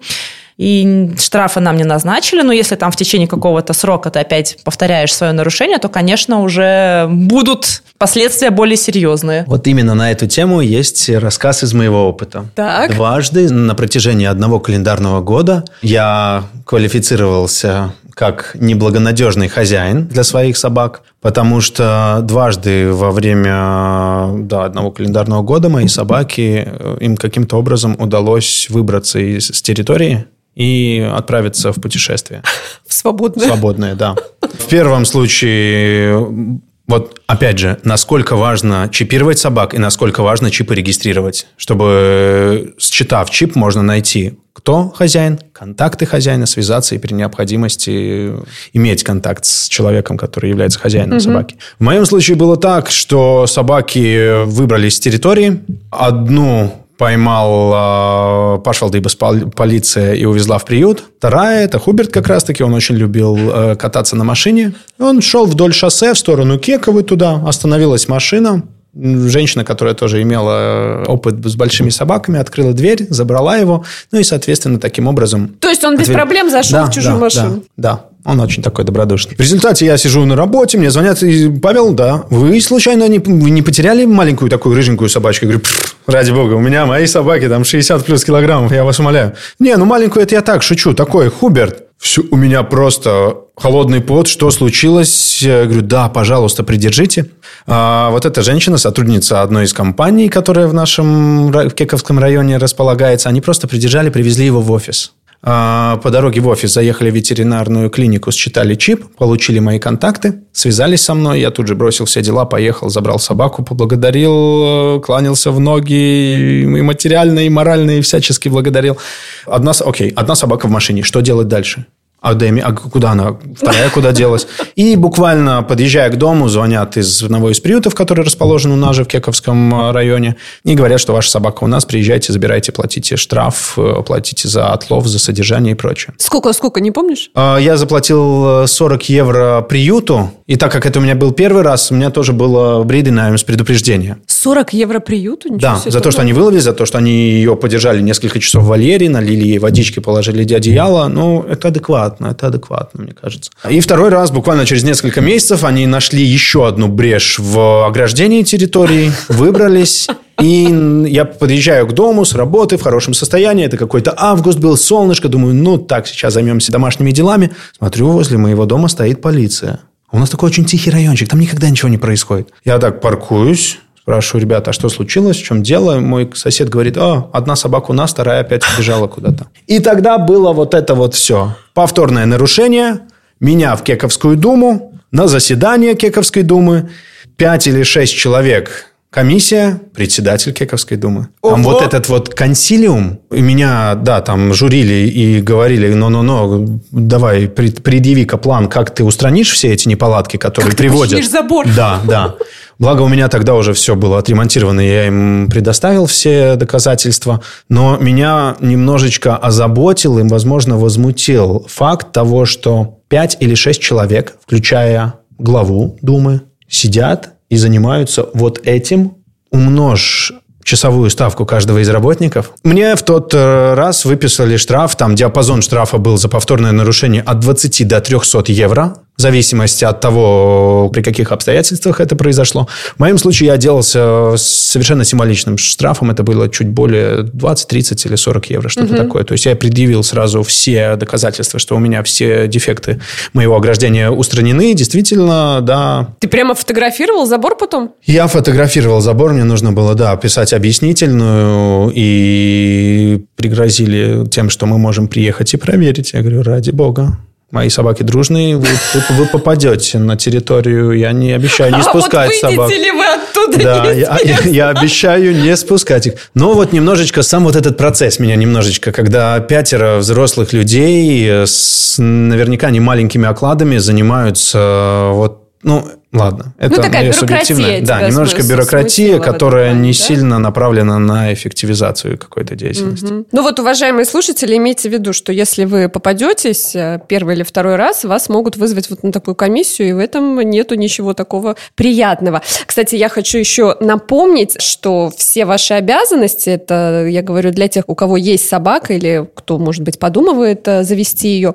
[0.56, 5.14] и штрафы нам не назначили, но если там в течение какого-то срока ты опять повторяешь
[5.14, 9.44] свое нарушение, то, конечно, уже будут последствия более серьезные.
[9.46, 12.46] Вот именно на эту тему есть рассказ из моего опыта.
[12.54, 12.94] Так.
[12.94, 21.60] Дважды на протяжении одного календарного года я квалифицировался как неблагонадежный хозяин для своих собак, потому
[21.60, 28.68] что дважды во время да, одного календарного года мои собаки, э, им каким-то образом удалось
[28.70, 32.42] выбраться из с территории и отправиться в путешествие.
[32.86, 33.48] В свободное.
[33.48, 34.16] Свободные, да.
[34.40, 41.46] В первом случае, вот опять же, насколько важно чипировать собак и насколько важно чипы регистрировать,
[41.56, 48.32] чтобы, считав чип, можно найти, кто хозяин, контакты хозяина, связаться и при необходимости
[48.72, 51.56] иметь контакт с человеком, который является хозяином собаки.
[51.78, 55.60] В моем случае было так, что собаки выбрались с территории.
[55.90, 61.04] Одну поймал Пашвалдыбас пол- полиция и увезла в приют.
[61.18, 64.74] Вторая, это Хуберт как раз-таки, он очень любил э, кататься на машине.
[64.98, 68.62] Он шел вдоль шоссе в сторону Кековы туда, остановилась машина.
[68.98, 74.22] Женщина, которая тоже имела э, опыт с большими собаками, открыла дверь, забрала его, ну и,
[74.22, 75.48] соответственно, таким образом...
[75.60, 77.62] То есть он без отвели- проблем зашел Да, в чужую да, машину?
[77.76, 78.00] Да, да.
[78.26, 79.36] Он очень такой добродушный.
[79.36, 83.50] В результате я сижу на работе, мне звонят, и, Павел, да, вы случайно не, вы
[83.50, 85.44] не потеряли маленькую такую рыженькую собачку?
[85.44, 88.98] Я говорю, «Пф, ради бога, у меня мои собаки там 60 плюс килограммов, я вас
[88.98, 89.34] умоляю.
[89.60, 91.84] Не, ну маленькую это я так шучу, такой, Хуберт.
[91.98, 95.40] Всё, у меня просто холодный пот, что случилось?
[95.40, 97.26] Я говорю, да, пожалуйста, придержите.
[97.66, 103.28] А, вот эта женщина, сотрудница одной из компаний, которая в нашем в Кековском районе располагается,
[103.28, 105.12] они просто придержали, привезли его в офис.
[105.42, 111.02] А, По дороге в офис заехали в ветеринарную клинику, считали чип, получили мои контакты, связались
[111.02, 111.40] со мной.
[111.40, 117.46] Я тут же бросил все дела, поехал, забрал собаку, поблагодарил, кланялся в ноги, и материально,
[117.46, 118.98] и морально, и всячески благодарил.
[119.46, 121.02] Одна, окей, одна собака в машине.
[121.02, 121.86] Что делать дальше?
[122.20, 123.36] А, Дэми, а куда она?
[123.56, 124.48] Вторая куда делась?
[124.74, 129.04] И буквально подъезжая к дому, звонят из одного из приютов, который расположен у нас же
[129.04, 133.74] в Кековском э, районе, и говорят, что ваша собака у нас, приезжайте, забирайте, платите штраф,
[133.76, 136.14] э, платите за отлов, за содержание и прочее.
[136.18, 137.30] Сколько, сколько, не помнишь?
[137.34, 141.62] А, Я заплатил э, 40 евро приюту, и так как это у меня был первый
[141.62, 144.18] раз, у меня тоже было бридинаем с предупреждения.
[144.26, 145.48] 40 евро приюту?
[145.48, 148.40] Ничего Да, себе, за то, что они выловили, за то, что они ее подержали несколько
[148.40, 151.08] часов в вольере, налили ей водички, положили одеяло.
[151.08, 152.05] Ну, это адекватно.
[152.06, 153.50] Адекватно, это адекватно, мне кажется.
[153.68, 159.12] И второй раз, буквально через несколько месяцев, они нашли еще одну брешь в ограждении территории,
[159.28, 160.08] выбрались,
[160.40, 163.64] и я подъезжаю к дому с работы в хорошем состоянии.
[163.64, 165.28] Это какой-то август был, солнышко.
[165.28, 167.50] Думаю, ну так, сейчас займемся домашними делами.
[167.76, 169.80] Смотрю, возле моего дома стоит полиция.
[170.12, 172.50] У нас такой очень тихий райончик, там никогда ничего не происходит.
[172.64, 175.98] Я так паркуюсь, спрашиваю, ребята, а что случилось, в чем дело?
[175.98, 179.48] Мой сосед говорит, а, одна собака у нас, вторая опять убежала куда-то.
[179.66, 181.56] И тогда было вот это вот все.
[181.74, 183.00] Повторное нарушение,
[183.40, 186.88] меня в Кековскую думу, на заседание Кековской думы,
[187.36, 191.28] пять или шесть человек комиссия, председатель Кековской думы.
[191.42, 198.68] Там вот этот вот консилиум, меня, да, там журили и говорили, ну-ну-ну, давай, предъяви-ка план,
[198.68, 201.20] как ты устранишь все эти неполадки, которые как приводят.
[201.20, 201.66] Ты забор.
[201.74, 202.34] Да, да.
[202.78, 207.40] Благо у меня тогда уже все было отремонтировано, я им предоставил все доказательства,
[207.70, 215.14] но меня немножечко озаботил и, возможно, возмутил факт того, что пять или шесть человек, включая
[215.38, 219.14] главу Думы, сидят и занимаются вот этим,
[219.50, 220.32] умножь
[220.66, 222.52] часовую ставку каждого из работников.
[222.64, 227.38] Мне в тот э, раз выписали штраф, там диапазон штрафа был за повторное нарушение от
[227.38, 232.68] 20 до 300 евро в зависимости от того, при каких обстоятельствах это произошло.
[232.96, 236.10] В моем случае я отделался совершенно символичным штрафом.
[236.10, 239.02] Это было чуть более 20, 30 или 40 евро, что-то угу.
[239.02, 239.24] такое.
[239.24, 243.00] То есть я предъявил сразу все доказательства, что у меня все дефекты
[243.32, 244.74] моего ограждения устранены.
[244.74, 246.14] Действительно, да.
[246.20, 247.94] Ты прямо фотографировал забор потом?
[248.04, 249.32] Я фотографировал забор.
[249.32, 251.90] Мне нужно было, да, писать объяснительную.
[251.94, 256.12] И пригрозили тем, что мы можем приехать и проверить.
[256.12, 257.18] Я говорю, ради бога.
[257.52, 262.46] Мои собаки дружные, вы, вы, вы попадете на территорию, я не обещаю не спускать а
[262.46, 262.70] вот собак.
[262.72, 263.62] ли вы оттуда?
[263.62, 266.14] Да, я, я, я обещаю не спускать их.
[266.34, 272.70] Но вот немножечко сам вот этот процесс меня немножечко, когда пятеро взрослых людей с наверняка
[272.70, 275.84] не маленькими окладами занимаются вот ну,
[276.16, 276.54] ладно.
[276.58, 277.80] Это ну, такая бюрократия.
[277.82, 279.98] Да, немножечко бюрократия, которая не да?
[279.98, 283.12] сильно направлена на эффективизацию какой-то деятельности.
[283.12, 283.26] Угу.
[283.32, 287.76] Ну вот, уважаемые слушатели, имейте в виду, что если вы попадетесь э, первый или второй
[287.76, 292.42] раз, вас могут вызвать вот на такую комиссию, и в этом нету ничего такого приятного.
[292.66, 297.94] Кстати, я хочу еще напомнить, что все ваши обязанности, это я говорю для тех, у
[297.94, 301.54] кого есть собака или кто, может быть, подумывает э, завести ее,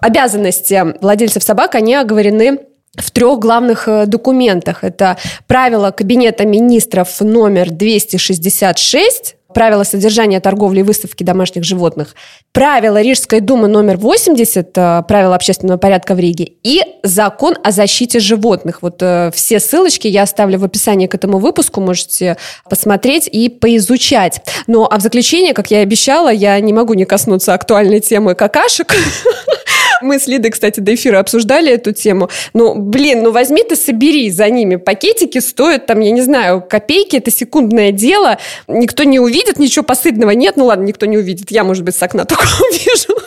[0.00, 2.60] обязанности владельцев собак, они оговорены
[2.96, 4.84] в трех главных э, документах.
[4.84, 5.16] Это
[5.46, 12.14] правило Кабинета министров номер 266, правила содержания торговли и выставки домашних животных,
[12.52, 18.20] правила Рижской думы номер 80, э, правила общественного порядка в Риге и закон о защите
[18.20, 18.82] животных.
[18.82, 22.36] Вот э, все ссылочки я оставлю в описании к этому выпуску, можете
[22.68, 24.42] посмотреть и поизучать.
[24.66, 28.34] Но а в заключение, как я и обещала, я не могу не коснуться актуальной темы
[28.34, 28.94] какашек.
[30.02, 32.28] Мы с Лидой, кстати, до эфира обсуждали эту тему.
[32.54, 34.76] Ну, блин, ну возьми ты, собери за ними.
[34.76, 38.38] Пакетики стоят там, я не знаю, копейки, это секундное дело.
[38.68, 40.56] Никто не увидит, ничего постыдного нет.
[40.56, 41.50] Ну ладно, никто не увидит.
[41.50, 43.20] Я, может быть, с окна только увижу.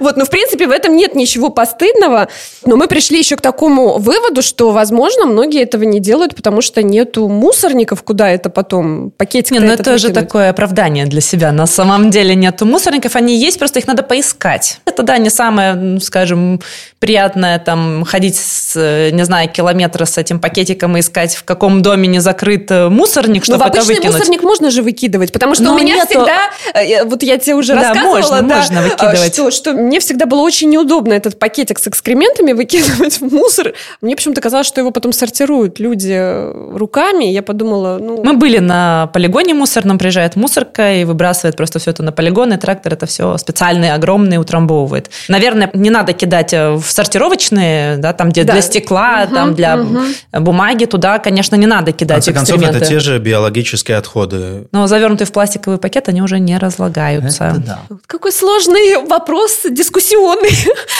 [0.00, 2.28] Вот, но в принципе в этом нет ничего постыдного.
[2.64, 6.82] Но мы пришли еще к такому выводу, что, возможно, многие этого не делают, потому что
[6.82, 9.52] нету мусорников, куда это потом пакетик.
[9.52, 10.00] Не, ну это выкинуть.
[10.00, 11.52] же такое оправдание для себя.
[11.52, 14.80] На самом деле нету мусорников, они есть, просто их надо поискать.
[14.84, 16.60] Это, да, не самое, скажем,
[16.98, 18.74] приятное там ходить, с,
[19.12, 23.44] не знаю, километра с этим пакетиком и искать, в каком доме не закрыт э, мусорник,
[23.44, 24.12] чтобы Но это выкинуть.
[24.12, 26.08] мусорник можно же выкидывать, потому что Но у меня нету...
[26.08, 29.34] всегда, э, вот я тебе уже да, рассказывала, можно, да, можно выкидывать.
[29.34, 33.72] Что, что мне всегда было очень неудобно этот пакетик с экскрементами выкидывать в мусор.
[34.00, 37.24] Мне почему-то казалось, что его потом сортируют люди руками.
[37.24, 38.22] Я подумала, ну...
[38.22, 42.56] Мы были на полигоне мусорном, приезжает мусорка и выбрасывает просто все это на полигон, и
[42.56, 45.10] трактор это все специальный, огромный утрамбовывает.
[45.28, 48.54] Наверное, не надо кидать э, в сортировочные, да, там, где да.
[48.54, 50.00] для стекла, угу, там, для угу.
[50.32, 54.66] бумаги, туда, конечно, не надо кидать В конце концов, это те же биологические отходы.
[54.72, 57.44] Но завернутые в пластиковый пакет, они уже не разлагаются.
[57.44, 57.78] Это да.
[58.06, 60.50] Какой сложный вопрос дискуссионный.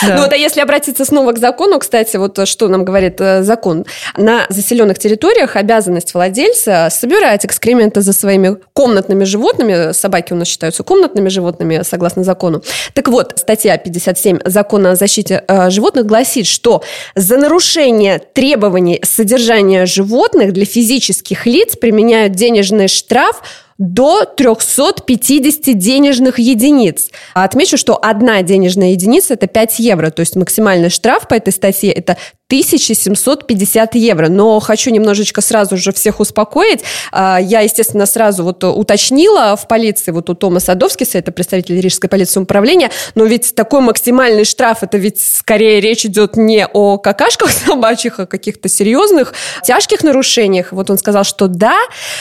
[0.03, 0.16] Да.
[0.16, 3.87] Ну вот, а если обратиться снова к закону, кстати, вот что нам говорит э, закон.
[4.16, 9.93] На заселенных территориях обязанность владельца собирать экскременты за своими комнатными животными.
[9.93, 12.62] Собаки у нас считаются комнатными животными, согласно закону.
[12.93, 16.83] Так вот, статья 57 закона о защите э, животных гласит, что
[17.14, 23.43] за нарушение требований содержания животных для физических лиц применяют денежный штраф
[23.79, 27.11] до 350 денежных единиц.
[27.35, 31.93] Отмечу, что одна денежная единица– это 5 евро, то есть максимальный штраф по этой статье–
[31.93, 32.16] это
[32.49, 34.29] 1750 евро.
[34.29, 36.85] Но хочу немножечко сразу же всех успокоить.
[37.11, 42.09] А, я, естественно, сразу вот уточнила в полиции, вот у Тома Садовскиса, это представитель Рижской
[42.09, 47.51] полиции управления, но ведь такой максимальный штраф, это ведь скорее речь идет не о какашках
[47.67, 49.35] собачьих, а о каких-то серьезных,
[49.65, 50.71] тяжких нарушениях.
[50.71, 51.77] Вот он сказал, что да,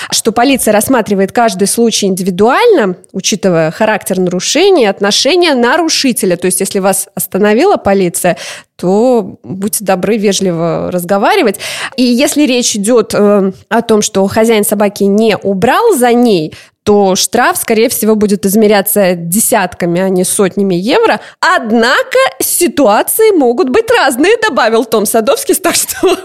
[0.09, 6.35] что полиция рассматривает каждый случай индивидуально, учитывая характер нарушения, отношения нарушителя.
[6.35, 8.37] То есть, если вас остановила полиция,
[8.75, 11.59] то будьте добры вежливо разговаривать.
[11.95, 16.53] И если речь идет э, о том, что хозяин собаки не убрал за ней,
[16.85, 21.19] то штраф, скорее всего, будет измеряться десятками, а не сотнями евро.
[21.39, 26.15] Однако ситуации могут быть разные, добавил Том Садовский, так что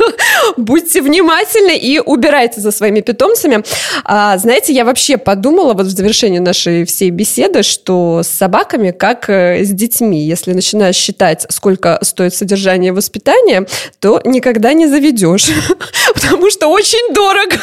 [0.59, 3.65] будьте внимательны и убирайте за своими питомцами.
[4.05, 9.31] А, знаете, я вообще подумала вот в завершении нашей всей беседы, что с собаками как
[9.31, 10.27] э, с детьми.
[10.27, 13.67] Если начинаешь считать, сколько стоит содержание и воспитание,
[13.99, 15.49] то никогда не заведешь,
[16.15, 17.57] потому что очень дорого.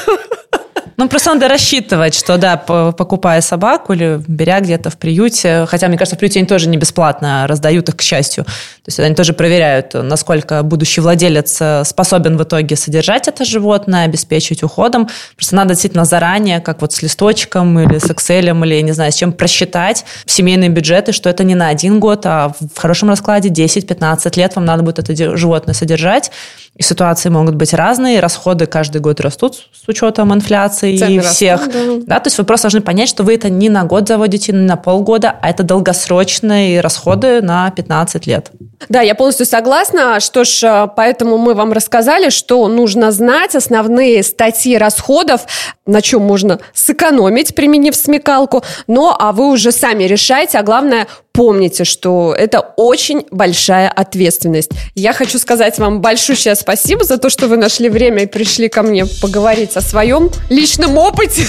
[0.98, 5.98] Ну, просто надо рассчитывать, что, да, покупая собаку или беря где-то в приюте, хотя, мне
[5.98, 8.46] кажется, в приюте они тоже не бесплатно раздают их, к счастью.
[8.46, 14.06] То есть они тоже проверяют, насколько будущий владелец э, способен в итоге содержать это животное,
[14.06, 15.08] обеспечить уходом.
[15.36, 19.16] Просто надо действительно заранее, как вот с листочком или с Excel, или, не знаю, с
[19.16, 24.36] чем просчитать семейные бюджеты, что это не на один год, а в хорошем раскладе 10-15
[24.36, 26.32] лет вам надо будет это животное содержать.
[26.78, 31.66] И ситуации могут быть разные, расходы каждый год растут с учетом инфляции Цены и всех.
[31.66, 32.16] Растут, да.
[32.16, 34.60] да, то есть вы просто должны понять, что вы это не на год заводите, не
[34.60, 38.52] на полгода, а это долгосрочные расходы на 15 лет.
[38.90, 40.20] Да, я полностью согласна.
[40.20, 45.48] Что ж, э, поэтому мы вам рассказали, что нужно знать основные статьи расходов,
[45.88, 48.64] на чем можно сэкономить, применив смекалку.
[48.86, 51.08] Ну, а вы уже сами решайте, а главное,
[51.38, 54.72] помните, что это очень большая ответственность.
[54.96, 58.82] Я хочу сказать вам большое спасибо за то, что вы нашли время и пришли ко
[58.82, 61.44] мне поговорить о своем личном опыте,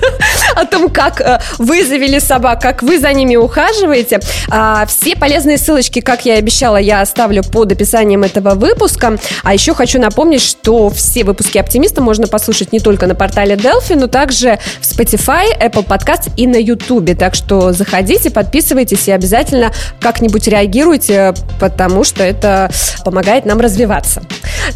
[0.56, 4.20] о том, как э, вы завели собак, как вы за ними ухаживаете.
[4.48, 9.18] А, все полезные ссылочки, как я и обещала, я оставлю под описанием этого выпуска.
[9.42, 13.96] А еще хочу напомнить, что все выпуски «Оптимиста» можно послушать не только на портале Delphi,
[13.96, 17.18] но также в Spotify, Apple Podcast и на YouTube.
[17.18, 22.70] Так что заходите, подписывайтесь и обязательно обязательно как-нибудь реагируйте, потому что это
[23.04, 24.22] помогает нам развиваться.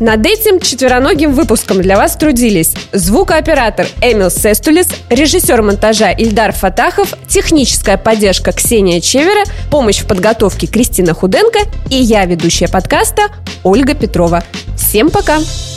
[0.01, 7.97] Над этим четвероногим выпуском для вас трудились звукооператор Эмил Сестулис, режиссер монтажа Ильдар Фатахов, техническая
[7.97, 13.23] поддержка Ксения Чевера, помощь в подготовке Кристина Худенко и я, ведущая подкаста
[13.63, 14.43] Ольга Петрова.
[14.77, 15.39] Всем пока!
[15.39, 15.70] Пока!